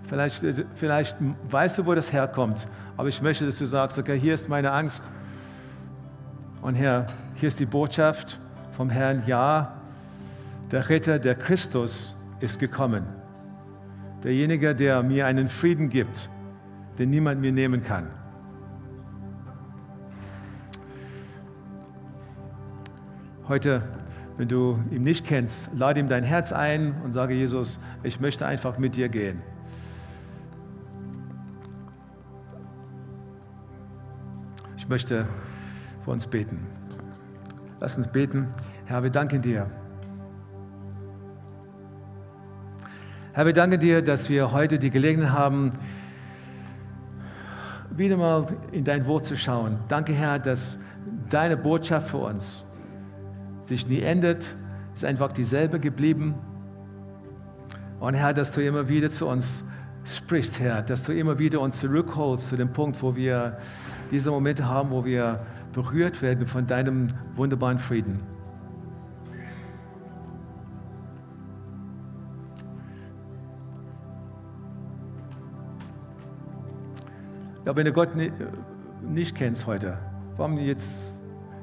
Vielleicht, 0.09 0.45
vielleicht 0.75 1.17
weißt 1.51 1.79
du, 1.79 1.87
wo 1.87 1.95
das 1.95 2.13
herkommt, 2.13 2.67
aber 2.97 3.09
ich 3.09 3.23
möchte, 3.23 3.47
dass 3.47 3.59
du 3.59 3.65
sagst, 3.65 3.99
okay, 3.99 4.19
hier 4.19 4.35
ist 4.35 4.49
meine 4.49 4.73
Angst. 4.73 5.09
Und 6.61 6.75
Herr, 6.75 7.07
hier 7.37 7.47
ist 7.47 7.61
die 7.61 7.67
Botschaft 7.67 8.39
vom 8.77 8.91
Herrn, 8.91 9.23
ja, 9.27 9.73
der 10.71 10.89
Retter, 10.89 11.19
der 11.19 11.35
Christus, 11.35 12.17
ist 12.41 12.59
gekommen. 12.59 13.22
Derjenige, 14.25 14.75
der 14.75 15.03
mir 15.03 15.27
einen 15.27 15.49
Frieden 15.49 15.89
gibt, 15.89 16.31
den 16.99 17.11
niemand 17.11 17.41
mir 17.41 17.53
nehmen 17.53 17.83
kann. 17.83 18.07
Heute 23.49 23.83
wenn 24.37 24.49
du 24.49 24.83
ihn 24.91 25.03
nicht 25.03 25.27
kennst, 25.27 25.71
lade 25.75 26.01
ihm 26.01 26.09
dein 26.09 26.25
Herz 26.25 26.53
ein 26.53 27.01
und 27.05 27.13
sage, 27.13 27.35
Jesus, 27.35 27.81
ich 28.03 28.21
möchte 28.21 28.47
einfach 28.47 28.79
mit 28.79 28.97
dir 28.97 29.09
gehen. 29.09 29.43
Ich 34.77 34.89
möchte 34.89 35.27
für 36.05 36.11
uns 36.11 36.27
beten. 36.27 36.67
Lass 37.79 37.97
uns 37.97 38.09
beten. 38.09 38.49
Herr, 38.87 39.03
wir 39.03 39.11
danken 39.11 39.43
dir. 39.43 39.71
Herr, 43.35 43.47
wir 43.47 43.55
danken 43.55 43.81
dir, 43.81 44.03
dass 44.03 44.29
wir 44.29 44.53
heute 44.53 44.79
die 44.79 44.91
Gelegenheit 44.91 45.33
haben, 45.33 45.71
wieder 47.91 48.19
mal 48.19 48.47
in 48.73 48.85
dein 48.85 49.07
Wort 49.07 49.25
zu 49.25 49.39
schauen. 49.39 49.79
Danke, 49.89 50.13
Herr, 50.13 50.39
dass 50.39 50.81
deine 51.31 51.57
Botschaft 51.57 52.11
für 52.11 52.19
uns 52.19 52.71
sich 53.63 53.89
nie 53.89 54.01
endet, 54.03 54.55
ist 54.93 55.07
einfach 55.07 55.33
dieselbe 55.33 55.81
geblieben. 55.81 56.35
Und 58.01 58.13
Herr, 58.13 58.35
dass 58.35 58.53
du 58.53 58.61
immer 58.61 58.91
wieder 58.91 59.09
zu 59.09 59.27
uns 59.27 59.65
sprichst, 60.05 60.61
Herr, 60.61 60.83
dass 60.83 61.03
du 61.03 61.13
immer 61.13 61.39
wieder 61.39 61.63
uns 61.63 61.81
zurückholst 61.81 62.49
zu 62.49 62.57
dem 62.59 62.71
Punkt, 62.71 63.03
wo 63.03 63.17
wir 63.17 63.57
diese 64.11 64.31
Momente 64.31 64.67
haben, 64.67 64.91
wo 64.91 65.07
wir 65.07 65.41
berührt 65.73 66.21
werden 66.21 66.47
von 66.47 66.67
deinem 66.67 67.09
wunderbaren 67.35 67.79
Frieden. 67.79 68.32
Ja, 77.65 77.77
wenn 77.77 77.85
du 77.85 77.93
Gott 77.93 78.11
nicht 79.03 79.37
kennst 79.37 79.67
heute, 79.67 79.97
warum 80.37 80.59
jetzt 80.59 81.17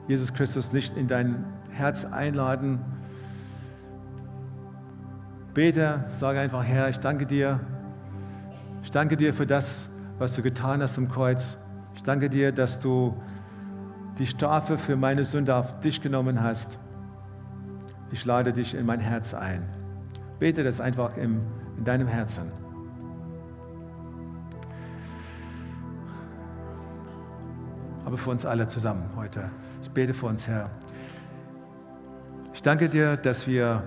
Jesus 0.08 0.34
Christus 0.34 0.72
nicht 0.72 0.96
in 0.96 1.10
dein 1.10 1.44
Herz 1.72 2.06
einladen? 2.06 2.80
Bete, 5.54 6.06
sage 6.08 6.40
einfach, 6.40 6.64
Herr, 6.64 6.88
ich 6.88 7.00
danke 7.00 7.26
dir. 7.26 7.60
Ich 8.82 8.92
danke 8.92 9.18
dir 9.18 9.34
für 9.34 9.46
das, 9.46 9.90
was 10.20 10.32
du 10.32 10.42
getan 10.42 10.82
hast 10.82 10.98
am 10.98 11.10
Kreuz. 11.10 11.58
Ich 11.96 12.04
danke 12.04 12.30
dir, 12.30 12.54
dass 12.54 12.80
du 12.80 13.14
die 14.20 14.26
Strafe 14.26 14.78
für 14.78 14.96
meine 14.96 15.26
Sünde 15.26 15.54
auf 15.54 15.82
dich 15.82 16.02
genommen 16.02 16.42
hast. 16.42 16.80
Ich 18.12 18.24
lade 18.24 18.54
dich 18.54 18.74
in 18.74 18.86
mein 18.86 19.02
Herz 19.02 19.34
ein. 19.34 19.68
Bete 20.40 20.64
das 20.64 20.80
einfach 20.80 21.18
in, 21.18 21.42
in 21.78 21.84
deinem 21.84 22.08
Herzen. 22.08 22.69
Aber 28.10 28.18
für 28.18 28.32
uns 28.32 28.44
alle 28.44 28.66
zusammen 28.66 29.04
heute. 29.16 29.52
Ich 29.84 29.92
bete 29.92 30.16
für 30.16 30.26
uns, 30.26 30.48
Herr. 30.48 30.72
Ich 32.56 32.64
danke 32.64 32.90
dir, 32.90 33.18
dass 33.18 33.46
wir 33.46 33.84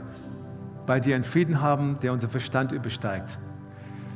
bei 0.86 1.00
dir 1.00 1.16
einen 1.16 1.24
Frieden 1.24 1.60
haben, 1.60 1.96
der 2.04 2.12
unser 2.12 2.28
Verstand 2.28 2.70
übersteigt. 2.70 3.40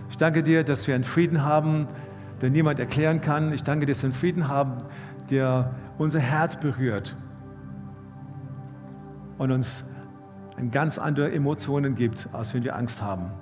Ich 0.08 0.16
danke 0.16 0.44
dir, 0.44 0.62
dass 0.62 0.86
wir 0.86 0.94
einen 0.94 1.02
Frieden 1.02 1.42
haben, 1.42 1.88
den 2.40 2.52
niemand 2.52 2.78
erklären 2.78 3.20
kann. 3.20 3.52
Ich 3.52 3.64
danke 3.64 3.84
dir, 3.84 3.94
dass 3.94 4.04
wir 4.04 4.10
einen 4.10 4.14
Frieden 4.14 4.46
haben, 4.46 4.76
der 5.28 5.74
unser 5.98 6.20
Herz 6.20 6.54
berührt 6.54 7.16
und 9.38 9.50
uns 9.50 9.90
ganz 10.70 10.98
andere 10.98 11.32
Emotionen 11.32 11.96
gibt, 11.96 12.28
als 12.32 12.54
wenn 12.54 12.62
wir 12.62 12.76
Angst 12.76 13.02
haben. 13.02 13.32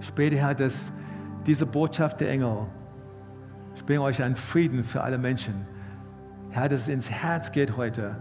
Ich 0.00 0.12
bete, 0.12 0.34
Herr, 0.38 0.56
dass 0.56 0.90
diese 1.46 1.66
Botschaft 1.66 2.20
der 2.20 2.30
Engel 2.30 2.66
ich 3.84 3.86
bringe 3.86 4.00
euch 4.00 4.22
einen 4.22 4.34
Frieden 4.34 4.82
für 4.82 5.04
alle 5.04 5.18
Menschen. 5.18 5.66
Herr, 6.48 6.70
dass 6.70 6.84
es 6.84 6.88
ins 6.88 7.10
Herz 7.10 7.52
geht 7.52 7.76
heute. 7.76 8.16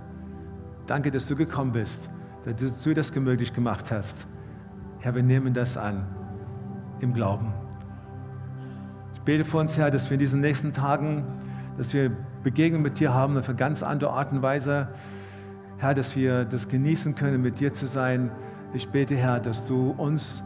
Danke, 0.87 1.09
dass 1.09 1.25
du 1.25 1.37
gekommen 1.37 1.71
bist, 1.71 2.09
dass 2.43 2.83
du 2.83 2.93
das 2.93 3.15
möglich 3.15 3.53
gemacht 3.53 3.89
hast. 3.89 4.27
Herr, 4.99 5.15
wir 5.15 5.23
nehmen 5.23 5.53
das 5.53 5.77
an 5.77 6.05
im 6.99 7.13
Glauben. 7.13 7.53
Ich 9.13 9.21
bete 9.21 9.45
für 9.45 9.55
uns, 9.55 9.77
Herr, 9.77 9.89
dass 9.89 10.09
wir 10.09 10.15
in 10.15 10.19
diesen 10.19 10.41
nächsten 10.41 10.73
Tagen, 10.73 11.23
dass 11.77 11.93
wir 11.93 12.11
Begegnungen 12.43 12.83
mit 12.83 12.99
dir 12.99 13.13
haben 13.13 13.37
auf 13.37 13.47
eine 13.47 13.57
ganz 13.57 13.83
andere 13.83 14.09
Art 14.09 14.33
und 14.33 14.41
Weise. 14.41 14.89
Herr, 15.77 15.93
dass 15.93 16.13
wir 16.13 16.43
das 16.43 16.67
genießen 16.67 17.15
können, 17.15 17.41
mit 17.41 17.61
dir 17.61 17.73
zu 17.73 17.87
sein. 17.87 18.31
Ich 18.73 18.89
bete, 18.89 19.15
Herr, 19.15 19.39
dass 19.39 19.63
du 19.63 19.91
uns 19.91 20.43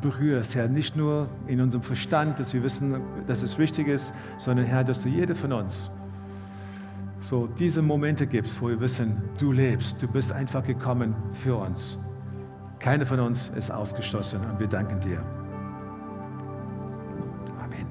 berührst, 0.00 0.54
Herr, 0.54 0.68
nicht 0.68 0.96
nur 0.96 1.28
in 1.46 1.60
unserem 1.60 1.82
Verstand, 1.82 2.38
dass 2.38 2.54
wir 2.54 2.62
wissen, 2.62 3.00
dass 3.26 3.42
es 3.42 3.58
wichtig 3.58 3.88
ist, 3.88 4.14
sondern 4.38 4.66
Herr, 4.66 4.84
dass 4.84 5.02
du 5.02 5.08
jede 5.08 5.34
von 5.34 5.52
uns 5.52 5.90
so 7.20 7.46
diese 7.46 7.82
Momente 7.82 8.26
gibst, 8.26 8.60
wo 8.60 8.68
wir 8.68 8.80
wissen, 8.80 9.22
du 9.38 9.52
lebst, 9.52 10.02
du 10.02 10.08
bist 10.08 10.32
einfach 10.32 10.64
gekommen 10.64 11.14
für 11.32 11.56
uns. 11.56 11.98
Keine 12.78 13.04
von 13.04 13.20
uns 13.20 13.50
ist 13.50 13.70
ausgeschlossen 13.70 14.40
und 14.50 14.58
wir 14.58 14.66
danken 14.66 14.98
dir. 15.00 15.22
Amen. 17.62 17.86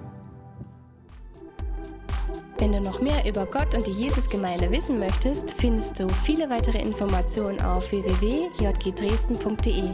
Wenn 2.57 2.71
du 2.71 2.81
noch 2.81 2.99
mehr 3.01 3.23
über 3.29 3.45
Gott 3.45 3.75
und 3.75 3.85
die 3.85 3.91
Jesusgemeinde 3.91 4.71
wissen 4.71 4.97
möchtest, 4.99 5.51
findest 5.51 5.99
du 5.99 6.09
viele 6.09 6.49
weitere 6.49 6.81
Informationen 6.81 7.61
auf 7.61 7.91
www.jgdresden.de. 7.91 9.93